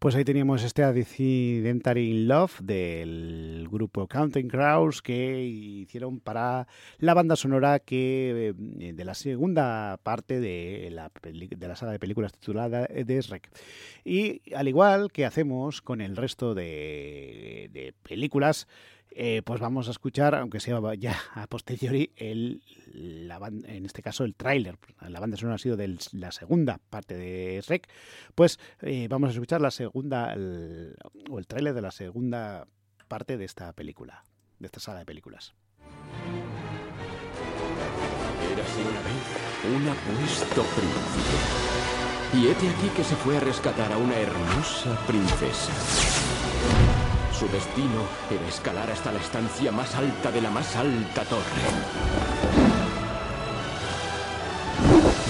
[0.09, 6.67] Pues ahí teníamos este Accidentally in Love del grupo Counting Crows que hicieron para
[6.97, 11.99] la banda sonora que eh, de la segunda parte de la, de la saga de
[11.99, 13.51] películas titulada de Shrek.
[14.03, 18.67] Y al igual que hacemos con el resto de, de películas,
[19.11, 22.63] eh, pues vamos a escuchar, aunque sea ya a posteriori, el,
[22.93, 24.77] en este caso el tráiler.
[25.07, 27.87] La banda sonora ha sido de la segunda parte de Shrek.
[28.35, 30.35] Pues eh, vamos a escuchar la segunda,
[31.29, 32.67] o el tráiler de la segunda
[33.07, 34.23] parte de esta película,
[34.59, 35.53] de esta saga de películas.
[38.51, 41.79] Érase una vez un apuesto príncipe.
[42.31, 45.73] Y hete aquí que se fue a rescatar a una hermosa princesa.
[47.33, 52.78] Su destino era escalar hasta la estancia más alta de la más alta torre.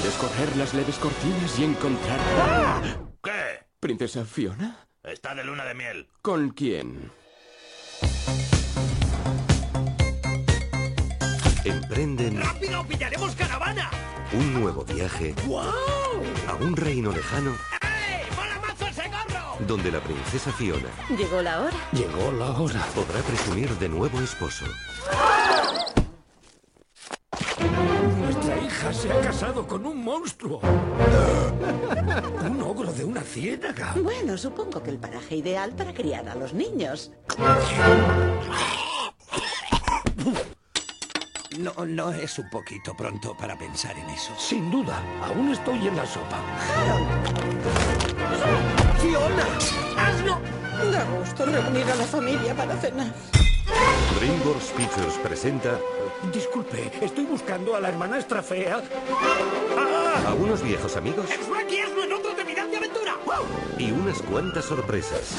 [0.09, 2.19] Descorrer las leves cortinas y encontrar...
[3.23, 3.63] ¿Qué?
[3.79, 4.87] ¿Princesa Fiona?
[5.03, 6.09] Está de luna de miel.
[6.23, 7.11] ¿Con quién?
[11.63, 13.91] Emprenden ¡Rápido, pillaremos caravana!
[14.33, 15.61] un nuevo viaje ¡Wow!
[16.47, 17.51] a un reino lejano
[17.83, 18.23] ¡Eh!
[18.35, 19.57] ¡Mola mazo ese gorro!
[19.67, 21.77] donde la princesa Fiona Llegó la hora.
[21.91, 22.83] Llegó la hora.
[22.95, 24.65] podrá presumir de nuevo esposo.
[27.39, 27.98] Nuestra
[28.79, 30.61] hija se ha casado con un monstruo.
[32.45, 33.93] Un ogro de una ciénaga.
[34.01, 37.11] Bueno, supongo que el paraje ideal para criar a los niños.
[41.57, 44.31] No, no es un poquito pronto para pensar en eso.
[44.37, 46.39] Sin duda, aún estoy en la sopa.
[49.01, 49.45] ¡Fiona!
[49.97, 50.58] ¡Hazlo!
[50.79, 53.13] Da gusto reunir a la familia para cenar.
[54.17, 55.79] DreamWorks Pictures presenta
[56.33, 58.81] Disculpe, estoy buscando a la hermanastra fea.
[59.77, 60.29] ¡Ah!
[60.29, 63.15] a unos viejos amigos ¡Shrek y Asno en otro terminal de aventura!
[63.77, 65.35] y unas cuantas sorpresas.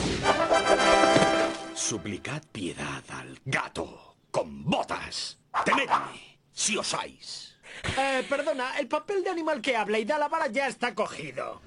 [1.74, 5.38] Suplicad piedad al gato con botas.
[5.64, 7.56] Temedme, si osáis.
[7.98, 11.60] Eh, perdona, el papel de animal que habla y da la vara ya está cogido.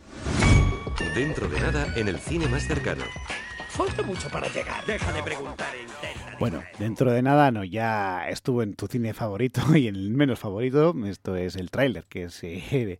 [1.15, 3.03] Dentro de nada en el cine más cercano.
[3.73, 4.85] Falta mucho para llegar.
[4.85, 9.61] Deja de preguntar en Bueno, dentro de nada, no, ya estuvo en tu cine favorito
[9.75, 10.93] y en el menos favorito.
[11.07, 12.99] Esto es el tráiler que se,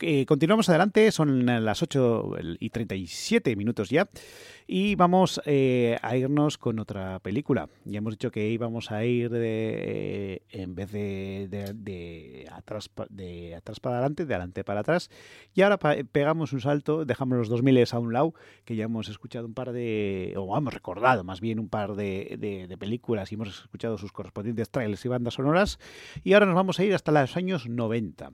[0.00, 4.08] Eh, continuamos adelante, son las 8 y 37 minutos ya.
[4.66, 7.68] Y vamos eh, a irnos con otra película.
[7.84, 12.88] Ya hemos dicho que íbamos a ir de, eh, en vez de, de- de atrás,
[13.10, 15.10] de atrás para adelante, de adelante para atrás.
[15.54, 18.34] Y ahora pegamos un salto, dejamos los 2000 a un lado,
[18.64, 22.36] que ya hemos escuchado un par de, o hemos recordado más bien un par de-
[22.68, 24.70] de películas y hemos escuchado sus correspondientes
[25.04, 25.78] y bandas sonoras.
[26.24, 28.32] Y ahora nos vamos a ir hasta los años 90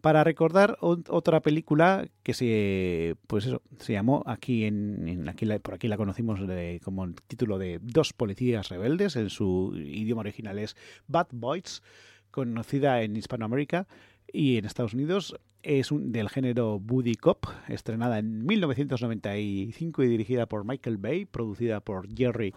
[0.00, 5.72] para recordar ot- otra película que se pues eso se llamó aquí en, aquí por
[5.74, 6.40] aquí la conocimos
[6.82, 10.76] como el título de Dos policías rebeldes en su idioma original es
[11.06, 11.82] Bad Boys
[12.30, 13.86] conocida en Hispanoamérica
[14.30, 20.66] y en Estados Unidos es del género Buddy Cop estrenada en 1995 y dirigida por
[20.66, 22.52] Michael Bay producida por Jerry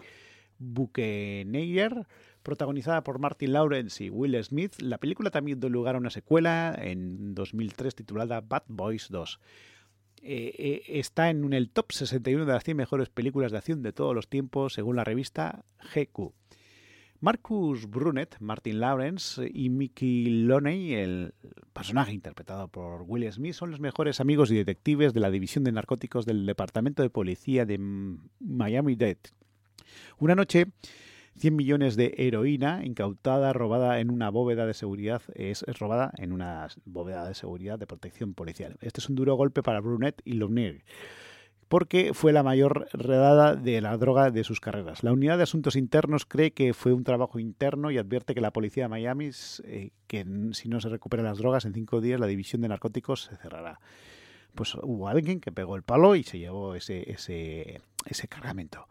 [0.58, 2.06] Bucheneier
[2.48, 4.80] protagonizada por Martin Lawrence y Will Smith.
[4.80, 9.38] La película también dio lugar a una secuela en 2003 titulada Bad Boys 2.
[10.22, 13.92] Eh, eh, está en el top 61 de las 100 mejores películas de acción de
[13.92, 16.32] todos los tiempos según la revista GQ.
[17.20, 21.34] Marcus Brunet, Martin Lawrence y Mickey Loney, el
[21.74, 25.72] personaje interpretado por Will Smith, son los mejores amigos y detectives de la División de
[25.72, 27.76] Narcóticos del Departamento de Policía de
[28.40, 29.18] Miami-Dade.
[30.18, 30.68] Una noche
[31.38, 36.68] 100 millones de heroína incautada, robada en una bóveda de seguridad, es, robada en una
[36.84, 38.76] bóveda de seguridad de protección policial.
[38.80, 40.82] Este es un duro golpe para Brunet y Lomnier,
[41.68, 45.02] porque fue la mayor redada de la droga de sus carreras.
[45.02, 48.52] La unidad de asuntos internos cree que fue un trabajo interno y advierte que la
[48.52, 49.30] policía de Miami,
[49.64, 53.22] eh, que si no se recuperan las drogas en cinco días, la división de narcóticos
[53.22, 53.80] se cerrará.
[54.54, 58.88] Pues hubo alguien que pegó el palo y se llevó ese, ese, ese cargamento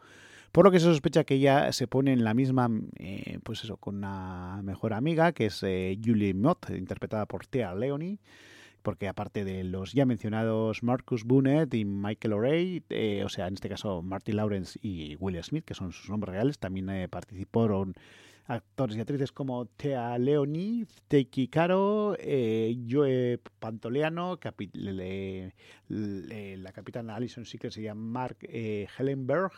[0.57, 3.77] por lo que se sospecha que ella se pone en la misma, eh, pues eso,
[3.77, 8.17] con una mejor amiga, que es eh, Julie Mott, interpretada por Thea Leoni,
[8.81, 13.53] porque aparte de los ya mencionados Marcus Bunet y Michael O'Reilly, eh, o sea, en
[13.53, 17.93] este caso Martin Lawrence y Will Smith, que son sus nombres reales, también participaron
[18.47, 24.39] actores y actrices como Thea Leoni, Teiki Caro, Joe Pantoleano,
[25.89, 29.51] la capitana Alison Seeker sería Mark Hellenberg,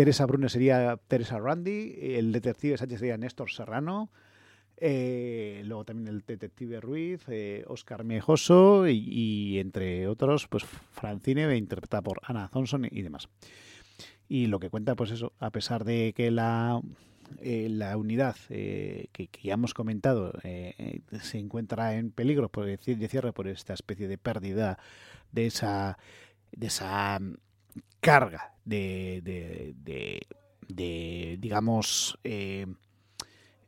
[0.00, 4.10] Teresa Brune sería Teresa Randy, el detective Sánchez sería Néstor Serrano,
[4.78, 11.54] eh, luego también el detective Ruiz, eh, Oscar Mejoso y, y entre otros, pues Francine,
[11.54, 13.28] interpretada por Anna Thompson y demás.
[14.26, 16.80] Y lo que cuenta, pues eso, a pesar de que la,
[17.38, 22.66] eh, la unidad eh, que, ya hemos comentado eh, eh, se encuentra en peligro por
[22.66, 24.78] de cierre por esta especie de pérdida
[25.32, 25.98] de esa
[26.52, 27.34] de esa mm,
[28.00, 30.26] carga de, de,
[30.68, 32.66] de- digamos eh,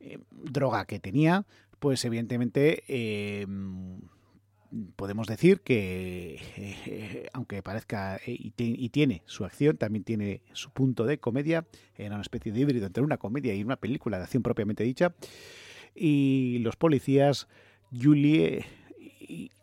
[0.00, 1.44] eh, droga que tenía
[1.78, 3.46] pues evidentemente eh,
[4.96, 11.18] podemos decir que, aunque parezca y, y tiene su acción, también tiene su punto de
[11.18, 11.66] comedia.
[11.96, 15.14] Era una especie de híbrido entre una comedia y una película de acción propiamente dicha.
[15.94, 17.48] Y los policías,
[17.92, 18.64] Julie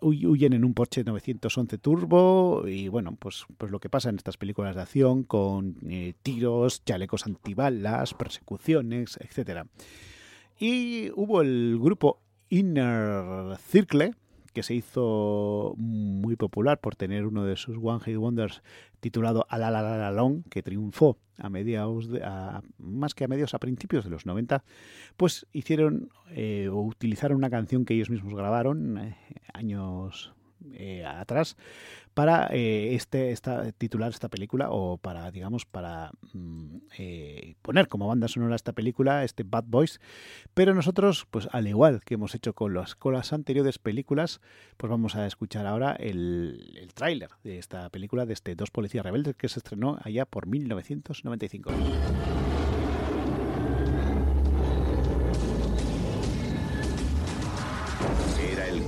[0.01, 4.37] huyen en un Porsche 911 Turbo y bueno, pues, pues lo que pasa en estas
[4.37, 9.67] películas de acción con eh, tiros, chalecos antibalas, persecuciones, etcétera.
[10.59, 14.13] Y hubo el grupo Inner Circle,
[14.59, 18.61] que se hizo muy popular por tener uno de sus One Hit Wonders
[18.99, 24.09] titulado Alalalalong, que triunfó a mediados, de- a- más que a mediados, a principios de
[24.09, 24.65] los 90,
[25.15, 29.15] pues hicieron eh, o utilizaron una canción que ellos mismos grabaron eh,
[29.53, 30.33] años
[30.73, 31.55] eh, atrás
[32.13, 38.07] para eh, este esta, titular esta película o para digamos para mm, eh, poner como
[38.07, 39.99] banda sonora esta película este Bad Boys.
[40.53, 44.41] Pero nosotros pues al igual que hemos hecho con las con las anteriores películas
[44.77, 49.05] pues vamos a escuchar ahora el, el tráiler de esta película de este dos policías
[49.05, 51.71] rebeldes que se estrenó allá por 1995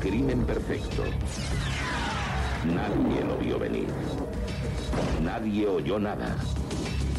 [0.02, 1.04] crimen perfecto.
[2.66, 3.88] Nadie lo vio venir.
[5.22, 6.36] Nadie oyó nada.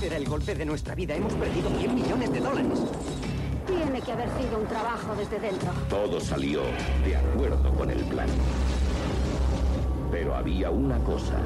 [0.03, 1.14] Era el golpe de nuestra vida.
[1.14, 2.80] Hemos perdido 100 millones de dólares.
[3.66, 5.70] Tiene que haber sido un trabajo desde dentro.
[5.89, 6.62] Todo salió
[7.05, 8.28] de acuerdo con el plan.
[10.11, 11.39] Pero había una cosa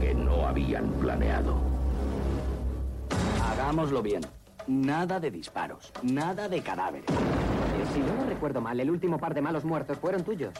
[0.00, 1.58] que no habían planeado.
[3.40, 4.22] Hagámoslo bien.
[4.66, 5.92] Nada de disparos.
[6.02, 7.06] Nada de cadáveres.
[7.92, 10.54] Si yo no recuerdo mal, el último par de malos muertos fueron tuyos.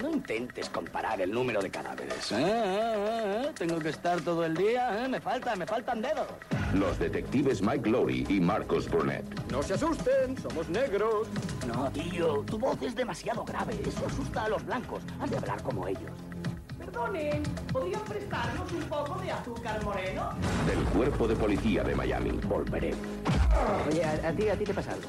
[0.00, 2.32] No intentes comparar el número de cadáveres.
[2.32, 2.36] ¿eh?
[2.38, 3.44] ¿Eh?
[3.46, 3.52] ¿Eh?
[3.54, 5.04] Tengo que estar todo el día.
[5.04, 5.08] ¿eh?
[5.08, 6.28] Me faltan, me faltan dedos.
[6.74, 9.24] Los detectives Mike Lowry y Marcos Burnett.
[9.50, 11.26] No se asusten, somos negros.
[11.66, 13.74] No, tío, tu voz es demasiado grave.
[13.84, 15.02] Eso asusta a los blancos.
[15.20, 16.12] Has de hablar como ellos.
[16.90, 20.30] Perdonen, ¿podrían prestarnos un poco de azúcar moreno?
[20.66, 22.30] Del cuerpo de policía de Miami.
[22.48, 22.94] Volveré.
[23.88, 25.08] Oye, a, a ti, a ti te pasa algo.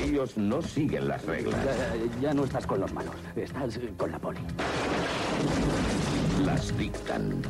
[0.00, 1.56] Ellos no siguen las reglas.
[1.64, 3.14] Ya, ya no estás con los malos.
[3.34, 4.38] Estás con la poli.
[6.44, 7.42] Las dictan.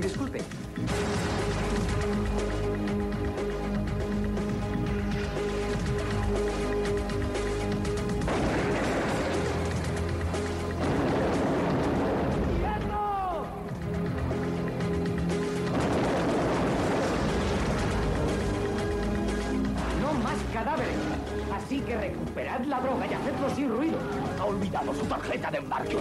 [0.00, 0.40] Disculpe.
[25.52, 25.96] De embarque.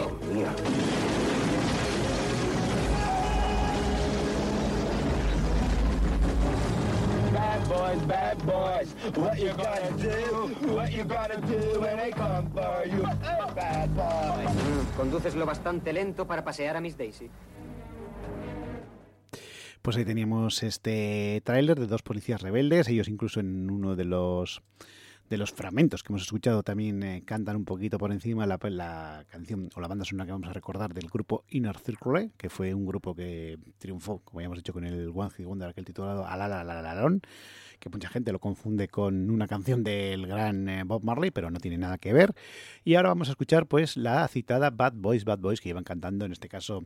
[7.33, 10.73] Bad boys, bad boys, what you gonna do?
[10.75, 13.01] What you gonna do when they come for you?
[13.55, 14.49] Bad boys.
[14.55, 17.29] Mm, Conduces lo bastante lento para pasear a Miss Daisy.
[19.81, 22.87] Pues ahí teníamos este tráiler de dos policías rebeldes.
[22.87, 24.61] Ellos incluso en uno de los
[25.31, 29.23] de los fragmentos que hemos escuchado también eh, cantan un poquito por encima la, la
[29.31, 32.73] canción o la banda sonora que vamos a recordar del grupo Inner Circle, que fue
[32.73, 36.27] un grupo que triunfó, como ya hemos dicho, con el One Hit Wonder, aquel titulado
[36.27, 37.21] Alalalalon,
[37.79, 41.61] que mucha gente lo confunde con una canción del gran eh, Bob Marley, pero no
[41.61, 42.33] tiene nada que ver.
[42.83, 46.25] Y ahora vamos a escuchar pues la citada Bad Boys, Bad Boys, que llevan cantando
[46.25, 46.83] en este caso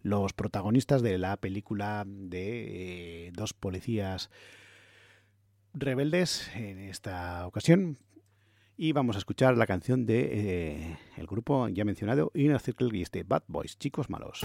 [0.00, 4.30] los protagonistas de la película de eh, dos policías
[5.74, 7.98] rebeldes en esta ocasión.
[8.76, 13.02] Y vamos a escuchar la canción de eh, el grupo ya mencionado Inner Circle y
[13.02, 14.44] este Bad Boys, chicos malos.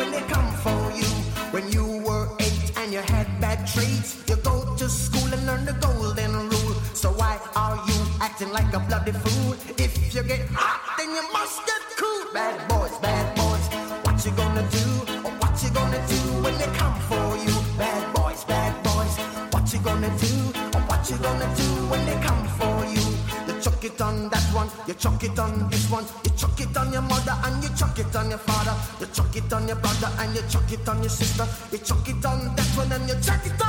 [24.91, 27.97] you chuck it on this one, you chuck it on your mother and you chuck
[27.97, 31.01] it on your father, you chuck it on your brother and you chuck it on
[31.01, 33.60] your sister, you chuck it on that one and you chuck it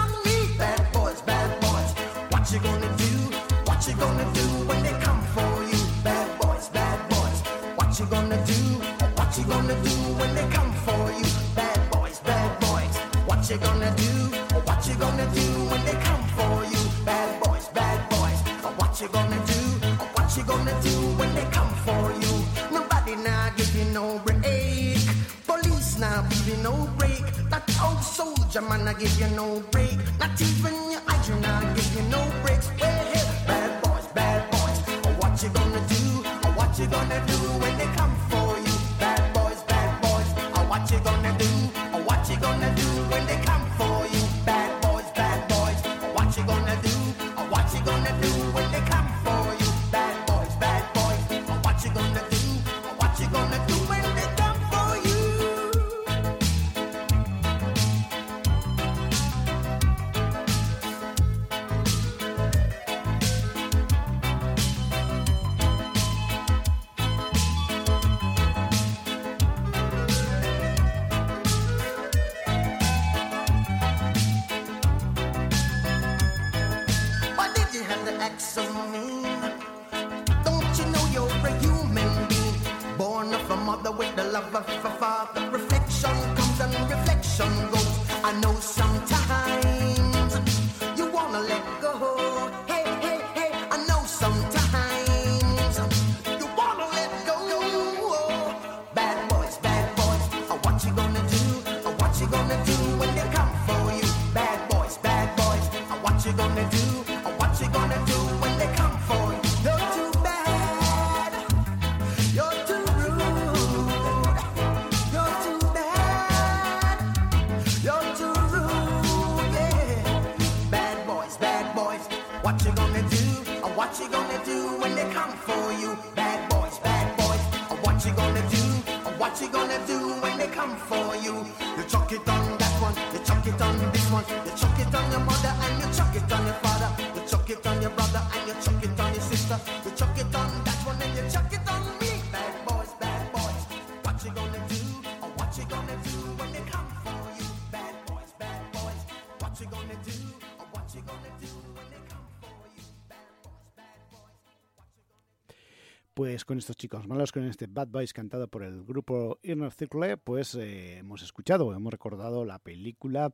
[156.47, 160.55] Con estos chicos malos, con este Bad Boys cantado por el grupo Inner Circle, pues
[160.55, 163.33] eh, hemos escuchado, hemos recordado la película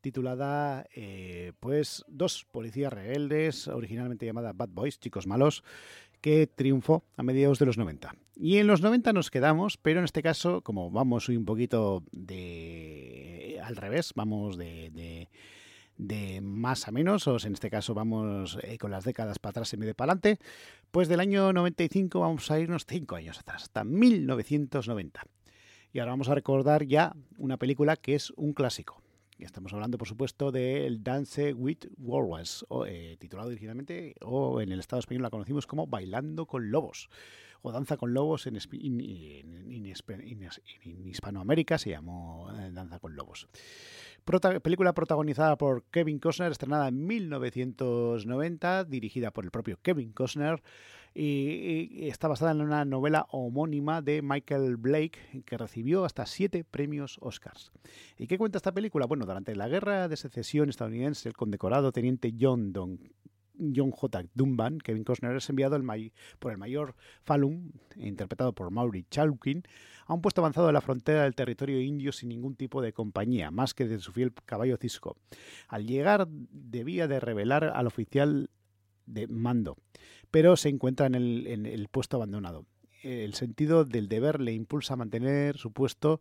[0.00, 5.64] titulada eh, pues Dos policías rebeldes, originalmente llamada Bad Boys, chicos malos,
[6.20, 8.14] que triunfó a mediados de los 90.
[8.36, 13.60] Y en los 90 nos quedamos, pero en este caso, como vamos un poquito de
[13.62, 15.28] al revés, vamos de
[15.96, 19.72] de más a menos, o en este caso vamos eh, con las décadas para atrás
[19.72, 20.38] y medio para adelante,
[20.90, 25.22] pues del año 95 vamos a irnos 5 años atrás, hasta 1990.
[25.92, 29.00] Y ahora vamos a recordar ya una película que es un clásico.
[29.38, 34.80] Estamos hablando, por supuesto, de El Dance with Wolves, eh, titulado originalmente, o en el
[34.80, 37.10] Estado español la conocimos como Bailando con Lobos,
[37.64, 38.56] o Danza con Lobos en,
[41.06, 43.48] Hispanoamérica se llamó eh, Danza con Lobos.
[44.62, 50.62] Película protagonizada por Kevin Costner, estrenada en 1990, dirigida por el propio Kevin Costner,
[51.14, 56.64] y, y está basada en una novela homónima de Michael Blake que recibió hasta siete
[56.64, 57.72] premios Oscars.
[58.18, 59.06] ¿Y qué cuenta esta película?
[59.06, 63.00] Bueno, durante la guerra de secesión estadounidense, el condecorado teniente John Don
[63.58, 64.24] John J.
[64.34, 65.80] Dunban, Kevin Costner, es enviado
[66.38, 69.62] por el mayor Falun, interpretado por Maury Chalkin,
[70.06, 73.50] a un puesto avanzado de la frontera del territorio indio sin ningún tipo de compañía,
[73.50, 75.16] más que de su fiel caballo Cisco.
[75.68, 78.50] Al llegar debía de revelar al oficial
[79.06, 79.76] de mando,
[80.30, 82.66] pero se encuentra en el, en el puesto abandonado.
[83.02, 86.20] El sentido del deber le impulsa a mantener su puesto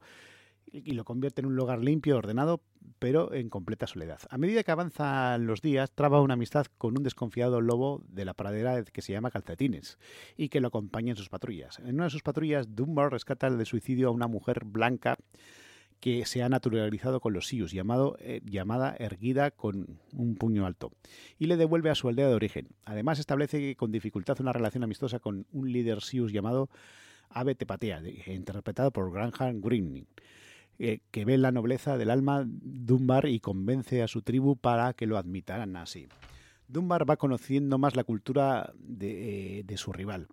[0.74, 2.62] y lo convierte en un lugar limpio, ordenado,
[3.00, 4.20] pero en completa soledad.
[4.30, 8.34] A medida que avanzan los días, traba una amistad con un desconfiado lobo de la
[8.34, 10.00] pradera que se llama Calcetines
[10.36, 11.80] y que lo acompaña en sus patrullas.
[11.80, 15.18] En una de sus patrullas, Dunbar rescata de suicidio a una mujer blanca
[16.00, 20.92] que se ha naturalizado con los Sius, llamado, eh, llamada erguida con un puño alto,
[21.40, 22.68] y le devuelve a su aldea de origen.
[22.84, 26.70] Además, establece con dificultad una relación amistosa con un líder Sius llamado
[27.30, 30.06] Ave Tepatea, interpretado por Graham Greene
[30.80, 35.06] eh, que ve la nobleza del alma Dunbar y convence a su tribu para que
[35.06, 36.08] lo admitaran así.
[36.68, 40.28] Dunbar va conociendo más la cultura de, eh, su rival.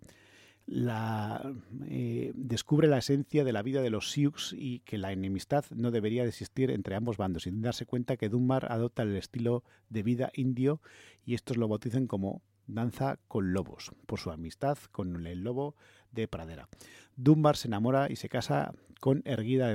[0.65, 1.53] la,
[1.85, 5.91] eh, descubre la esencia de la vida de los Sioux y que la enemistad no
[5.91, 10.03] debería de existir entre ambos bandos, sin darse cuenta que Dunbar adopta el estilo de
[10.03, 10.81] vida indio
[11.25, 15.75] y estos lo bautizan como danza con lobos, por su amistad con el lobo
[16.11, 16.69] de pradera.
[17.15, 19.71] Dunbar se enamora y se casa con Erguida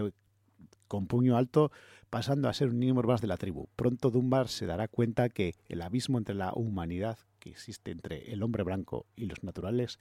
[0.88, 1.70] con puño alto,
[2.10, 3.68] pasando a ser un miembro más de la tribu.
[3.76, 8.42] Pronto Dunbar se dará cuenta que el abismo entre la humanidad que existe entre el
[8.42, 9.98] hombre blanco y los naturales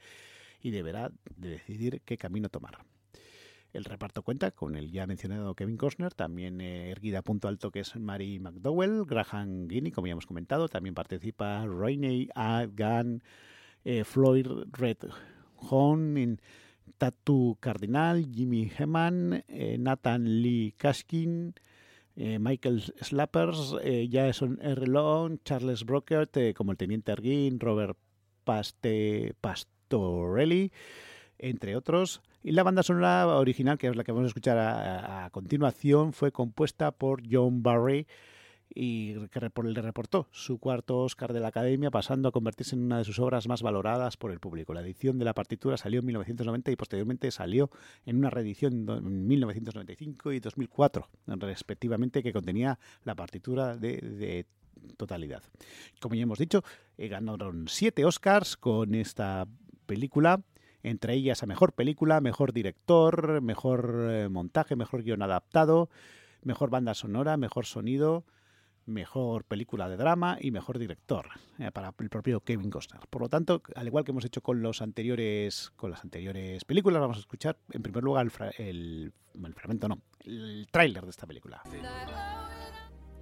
[0.61, 2.79] y deberá de decidir qué camino tomar.
[3.75, 7.81] El reparto cuenta con el ya mencionado Kevin Costner, también erguida a punto alto que
[7.81, 13.21] es Mary McDowell, Graham Guinea, como ya hemos comentado, también participa Rainey Adgan,
[13.83, 14.99] eh, Floyd Red
[15.57, 16.39] Horn,
[16.97, 21.53] Tattoo Cardinal, Jimmy Heman, eh, Nathan Lee Kashkin,
[22.15, 24.87] eh, Michael Slappers, eh, Jason R.
[24.87, 27.97] Long, Charles Brockert, como el Teniente Erguin, Robert
[29.41, 30.71] Pastorelli,
[31.37, 32.21] entre otros.
[32.43, 36.31] Y la banda sonora original, que es la que vamos a escuchar a continuación, fue
[36.31, 38.07] compuesta por John Barry
[38.77, 42.97] y que le reportó su cuarto Oscar de la Academia, pasando a convertirse en una
[42.97, 44.73] de sus obras más valoradas por el público.
[44.73, 47.71] La edición de la partitura salió en 1990 y posteriormente salió
[48.05, 54.45] en una reedición en 1995 y 2004, respectivamente, que contenía la partitura de, de
[54.97, 55.41] totalidad.
[56.01, 56.63] Como ya hemos dicho,
[56.97, 59.47] eh, ganaron siete Oscars con esta
[59.85, 60.43] película
[60.83, 65.89] entre ellas a mejor película, mejor director, mejor eh, montaje, mejor guion adaptado,
[66.43, 68.23] mejor banda sonora, mejor sonido,
[68.85, 71.27] mejor película de drama y mejor director
[71.59, 73.01] eh, para el propio Kevin Costner.
[73.09, 77.01] Por lo tanto, al igual que hemos hecho con los anteriores con las anteriores películas,
[77.01, 79.11] vamos a escuchar en primer lugar el, fra- el,
[79.43, 81.63] el fragmento, no, el tráiler de esta película.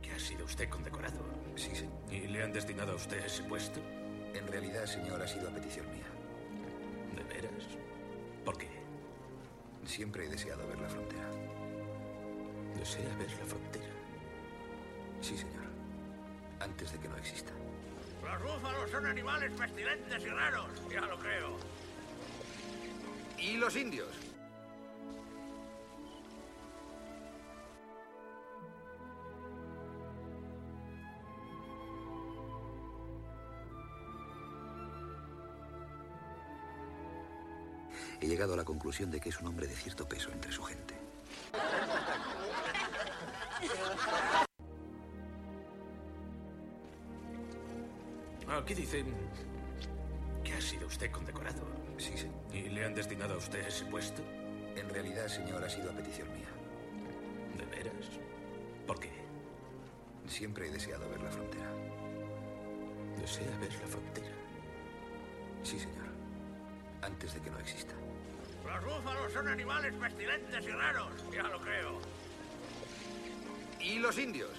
[0.01, 1.19] ¿Que ha sido usted condecorado?
[1.55, 1.85] Sí, sí.
[2.11, 3.79] ¿Y le han destinado a usted ese puesto?
[4.33, 6.07] En realidad, señor, ha sido a petición mía.
[7.15, 7.67] ¿De veras?
[8.43, 8.67] ¿Por qué?
[9.85, 11.29] Siempre he deseado ver la frontera.
[12.75, 13.92] ¿Desea ver la frontera?
[15.23, 15.63] Sí, señor.
[16.59, 17.51] Antes de que no exista.
[18.21, 21.57] Los búfalos son animales pestilentes y raros, ya lo creo.
[23.37, 24.09] ¿Y los indios?
[38.19, 40.63] He llegado a la conclusión de que es un hombre de cierto peso entre su
[40.63, 40.95] gente.
[48.57, 49.07] Aquí dicen
[50.43, 51.65] que ha sido usted condecorado.
[51.97, 52.29] Sí, sí.
[52.53, 54.21] ¿Y le han destinado a usted ese puesto?
[54.75, 56.47] En realidad, señor, ha sido a petición mía.
[57.57, 58.19] ¿De veras?
[58.85, 59.11] ¿Por qué?
[60.27, 61.69] Siempre he deseado ver la frontera.
[63.19, 64.35] ¿Desea ver la frontera?
[65.63, 66.07] Sí, señor.
[67.01, 67.93] Antes de que no exista.
[68.65, 71.99] Los búfalos son animales pestilentes y raros, ya lo creo.
[73.79, 74.51] ¿Y los indios?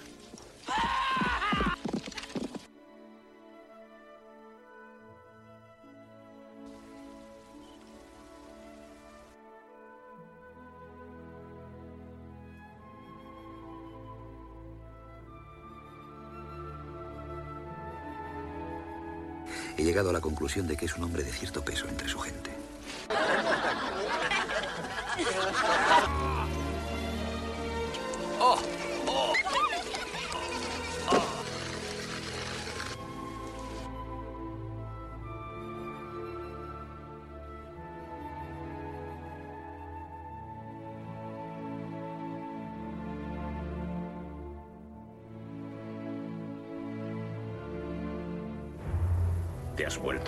[19.77, 22.19] He llegado a la conclusión de que es un hombre de cierto peso entre su
[22.19, 22.51] gente.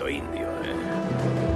[0.06, 1.48] Indio, ¿eh?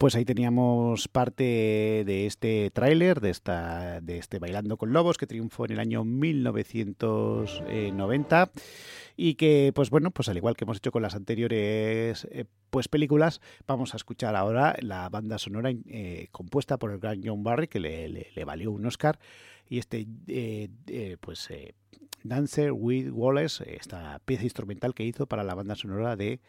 [0.00, 5.26] Pues ahí teníamos parte de este tráiler, de esta, de este Bailando con Lobos, que
[5.26, 8.50] triunfó en el año 1990
[9.22, 12.88] y que, pues bueno, pues al igual que hemos hecho con las anteriores eh, pues
[12.88, 17.68] películas, vamos a escuchar ahora la banda sonora eh, compuesta por el gran John Barry,
[17.68, 19.18] que le, le- valió un Oscar,
[19.68, 21.48] y este, eh, pues,
[22.24, 26.40] Dancer with Wallace, esta pieza instrumental que hizo para la banda sonora de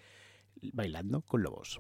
[0.71, 1.77] Bailando con Lobos.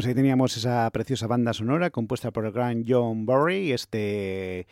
[0.00, 4.66] Pues teníamos esa preciosa banda sonora compuesta por el gran John Barry, este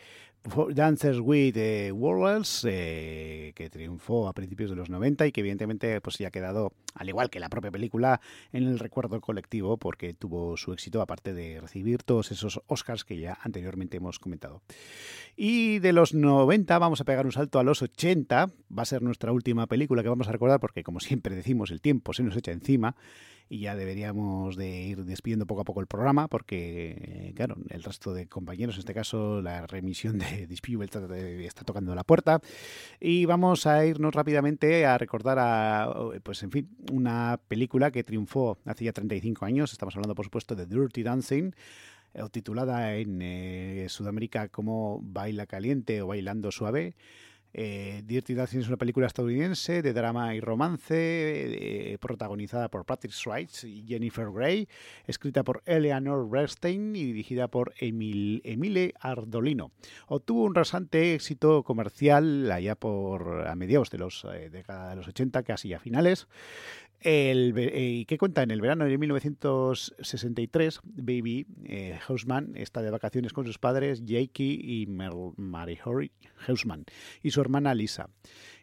[0.73, 1.93] Dancers with eh,
[2.65, 6.73] eh, que triunfó a principios de los 90 y que evidentemente pues ya ha quedado,
[6.95, 8.21] al igual que la propia película,
[8.53, 13.19] en el recuerdo colectivo porque tuvo su éxito aparte de recibir todos esos Oscars que
[13.19, 14.63] ya anteriormente hemos comentado.
[15.35, 19.03] Y de los 90 vamos a pegar un salto a los 80, va a ser
[19.03, 22.35] nuestra última película que vamos a recordar porque como siempre decimos el tiempo se nos
[22.35, 22.95] echa encima
[23.49, 27.83] y ya deberíamos de ir despidiendo poco a poco el programa porque, eh, claro, el
[27.83, 32.41] resto de compañeros, en este caso la remisión de Dispute está, está tocando la puerta
[32.99, 35.91] y vamos a irnos rápidamente a recordar a,
[36.21, 40.55] pues en fin, una película que triunfó hace ya 35 años, estamos hablando por supuesto
[40.55, 41.51] de Dirty Dancing,
[42.13, 46.95] eh, titulada en eh, Sudamérica como Baila Caliente o Bailando Suave.
[47.53, 53.11] Eh, Dirty Dancing es una película estadounidense de drama y romance eh, protagonizada por Patrick
[53.11, 54.67] Swayze y Jennifer Grey,
[55.07, 59.71] escrita por Eleanor Bernstein y dirigida por Emil, Emile Ardolino.
[60.07, 65.07] Obtuvo un rasante éxito comercial allá por a mediados de los eh, década de los
[65.07, 66.27] 80, casi a finales.
[67.01, 68.43] El, eh, ¿Y qué cuenta?
[68.43, 74.59] En el verano de 1963, Baby eh, Hausman está de vacaciones con sus padres, Jakey
[74.81, 76.11] y Mary Horry
[76.47, 76.85] Hausman,
[77.23, 78.09] y su hermana Lisa,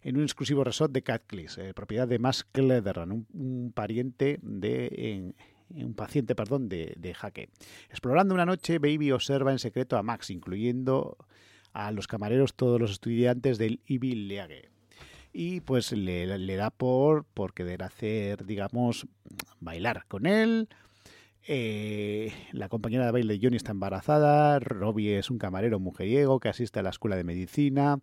[0.03, 4.89] en un exclusivo resort de Catcliffe, eh, propiedad de Max Clederan, un, un pariente de...
[4.93, 5.35] en-
[5.69, 7.49] un paciente, perdón, de, de Jaque.
[7.91, 11.17] Explorando una noche, Baby observa en secreto a Max, incluyendo
[11.73, 14.69] a los camareros, todos los estudiantes del Ivy League
[15.39, 19.07] y pues le, da por, por querer hacer, digamos,
[19.61, 20.71] bailar con él.
[21.47, 26.79] Eh, la compañera de baile Johnny está embarazada, Robbie es un camarero mujeriego que asiste
[26.79, 27.99] a la escuela de medicina.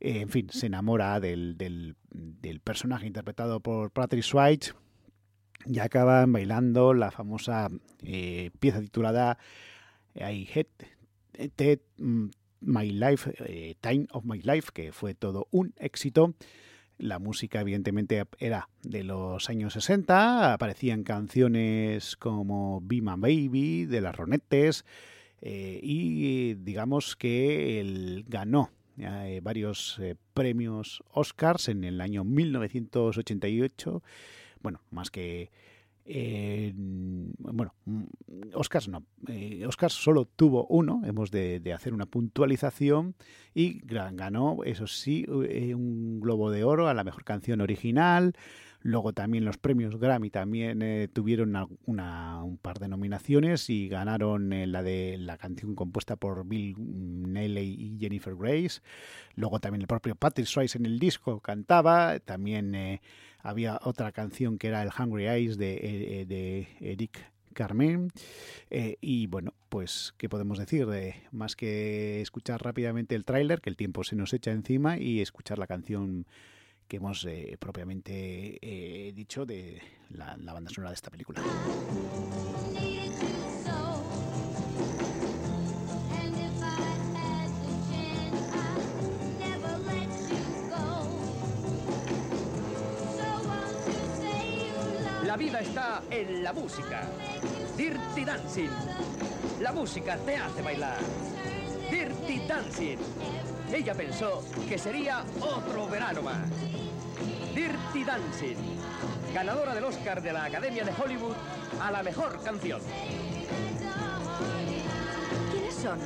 [0.00, 1.94] Eh, en fin, se enamora del, del,
[2.64, 4.72] personaje interpretado por Patrick Swayze
[5.66, 7.68] y acaban bailando la famosa
[8.02, 9.38] eh, pieza titulada
[10.16, 10.88] I Hate
[12.66, 16.34] My Life, eh, Time of My Life, que fue todo un éxito.
[16.98, 20.52] La música, evidentemente, era de los años 60.
[20.52, 24.84] Aparecían canciones como Be My Baby, de las Ronettes,
[25.42, 30.00] eh, y digamos que él ganó eh, varios
[30.34, 34.02] premios Oscars en el año 1988.
[34.60, 35.50] Bueno, más que
[36.08, 38.02] eh, bueno, mm,
[38.54, 39.04] Oscars no.
[39.28, 43.14] Eh, solo tuvo uno, hemos de, de hacer una puntualización
[43.54, 48.34] y gra- ganó, eso sí, eh, un Globo de Oro a la mejor canción original.
[48.86, 51.56] Luego también los premios Grammy también eh, tuvieron
[51.86, 56.76] una, un par de nominaciones y ganaron eh, la de la canción compuesta por Bill
[56.78, 58.82] Neley y Jennifer Grace.
[59.34, 62.20] Luego también el propio Patrick Swayze en el disco cantaba.
[62.20, 63.00] También eh,
[63.40, 68.12] había otra canción que era el Hungry Eyes de, de Eric Carmen.
[68.70, 70.86] Y bueno, pues, ¿qué podemos decir?
[70.86, 75.22] De, más que escuchar rápidamente el tráiler, que el tiempo se nos echa encima, y
[75.22, 76.24] escuchar la canción
[76.88, 79.80] que hemos eh, propiamente eh, dicho de
[80.10, 81.42] la, la banda sonora de esta película.
[95.24, 97.10] La vida está en la música.
[97.76, 98.70] Dirty Dancing.
[99.60, 100.98] La música te hace bailar.
[101.90, 103.55] Dirty Dancing.
[103.72, 106.48] Ella pensó que sería otro verano más.
[107.54, 108.56] Dirty Dancing.
[109.34, 111.34] Ganadora del Oscar de la Academia de Hollywood
[111.80, 112.80] a la mejor canción.
[115.50, 115.98] ¿Quiénes son?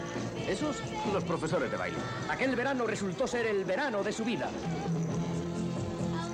[0.49, 0.77] Esos,
[1.13, 1.99] los profesores de baile.
[2.29, 4.51] Aquel verano resultó ser el verano de su vida.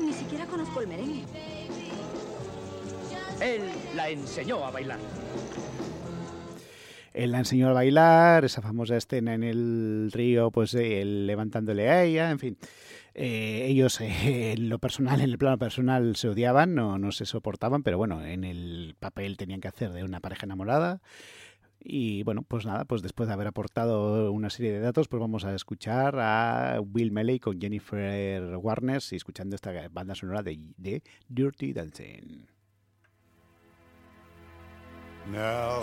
[0.00, 1.24] Ni siquiera conozco el merengue.
[3.40, 4.98] Él la enseñó a bailar.
[7.16, 12.04] Él la enseñó a bailar, esa famosa escena en el río, pues él levantándole a
[12.04, 12.58] ella, en fin.
[13.14, 17.24] Eh, ellos eh, en lo personal, en el plano personal, se odiaban, no, no se
[17.24, 21.00] soportaban, pero bueno, en el papel tenían que hacer de una pareja enamorada.
[21.80, 25.44] Y bueno, pues nada, pues después de haber aportado una serie de datos, pues vamos
[25.46, 31.72] a escuchar a Will Melley con Jennifer Warner y escuchando esta banda sonora de, Dirty
[31.72, 32.46] Dancing.
[35.32, 35.82] Now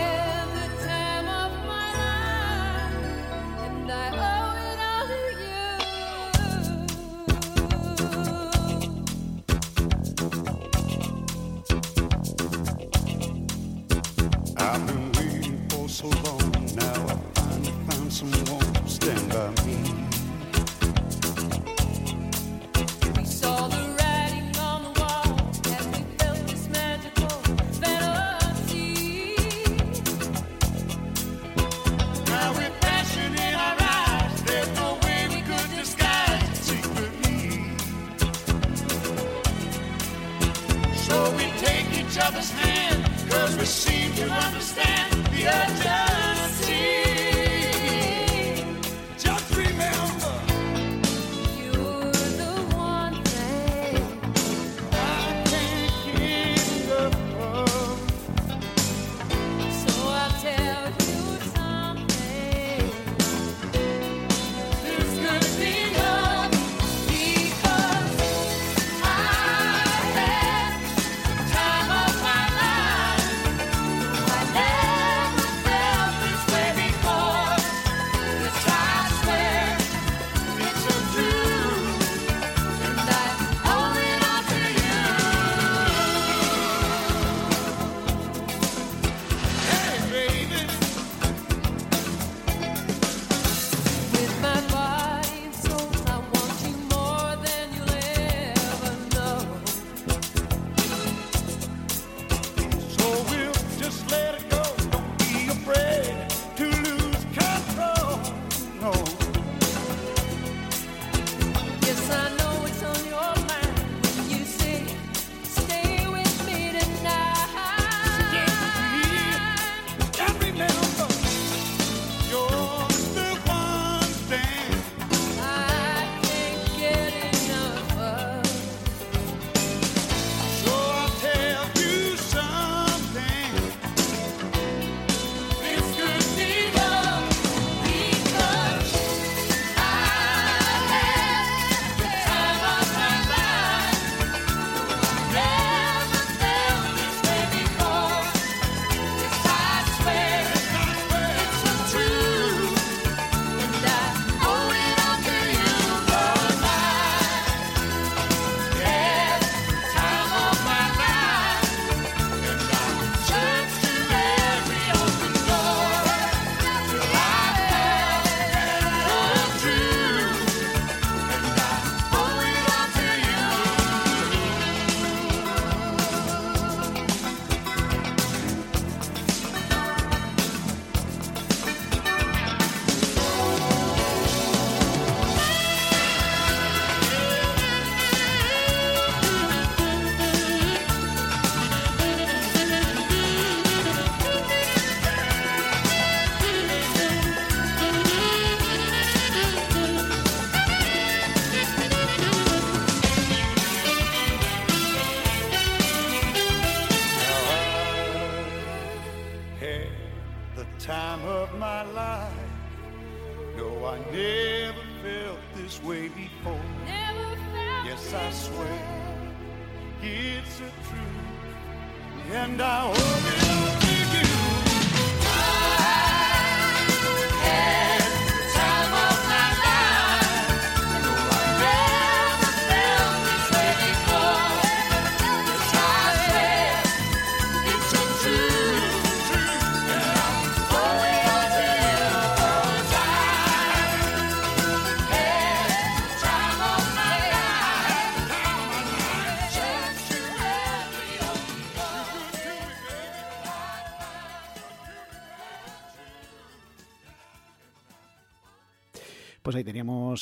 [14.73, 16.51] I've been waiting for so long.
[16.75, 19.60] Now I finally found someone to stand by me.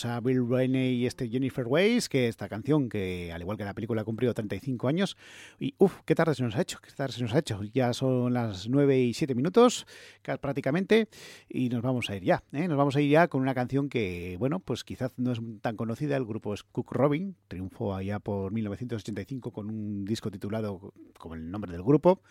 [0.06, 3.74] A Bill Rainey y este Jennifer Weiss, que esta canción, que al igual que la
[3.74, 5.18] película ha cumplido 35 años,
[5.60, 7.62] y uff, qué tarde se nos ha hecho, qué tarde se nos ha hecho.
[7.74, 9.86] Ya son las 9 y 7 minutos
[10.22, 11.08] ca- prácticamente,
[11.50, 12.44] y nos vamos a ir ya.
[12.52, 12.68] ¿eh?
[12.68, 15.76] Nos vamos a ir ya con una canción que, bueno, pues quizás no es tan
[15.76, 21.36] conocida, el grupo es Cook Robin, triunfó allá por 1985 con un disco titulado como
[21.36, 22.22] el nombre del grupo.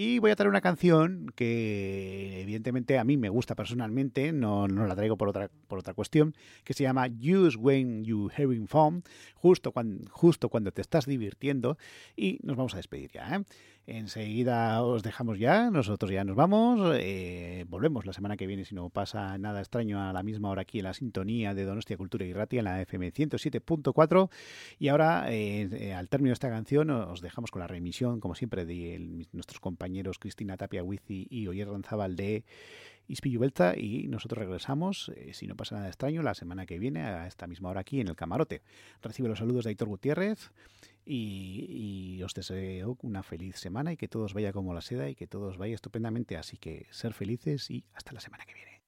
[0.00, 4.86] Y voy a traer una canción que evidentemente a mí me gusta personalmente, no, no
[4.86, 9.02] la traigo por otra, por otra cuestión, que se llama Use When You Having Fun,
[9.34, 11.78] justo cuando, justo cuando te estás divirtiendo.
[12.14, 13.38] Y nos vamos a despedir ya.
[13.38, 13.44] ¿eh?
[13.90, 18.74] Enseguida os dejamos ya, nosotros ya nos vamos, eh, volvemos la semana que viene si
[18.74, 22.26] no pasa nada extraño a la misma hora aquí en la sintonía de Donostia Cultura
[22.26, 24.30] y Ratia en la FM 107.4
[24.78, 28.66] y ahora eh, al término de esta canción os dejamos con la remisión como siempre
[28.66, 29.87] de nuestros compañeros
[30.18, 32.44] Cristina Tapia Wizi y Oyer Ranzábal de
[33.08, 37.02] Ispillu Belta y nosotros regresamos, eh, si no pasa nada extraño, la semana que viene
[37.04, 38.62] a esta misma hora aquí en el camarote.
[39.02, 40.50] Recibe los saludos de Aitor Gutiérrez
[41.06, 45.14] y, y os deseo una feliz semana y que todos vaya como la seda y
[45.14, 46.36] que todos vaya estupendamente.
[46.36, 48.82] Así que ser felices y hasta la semana que viene.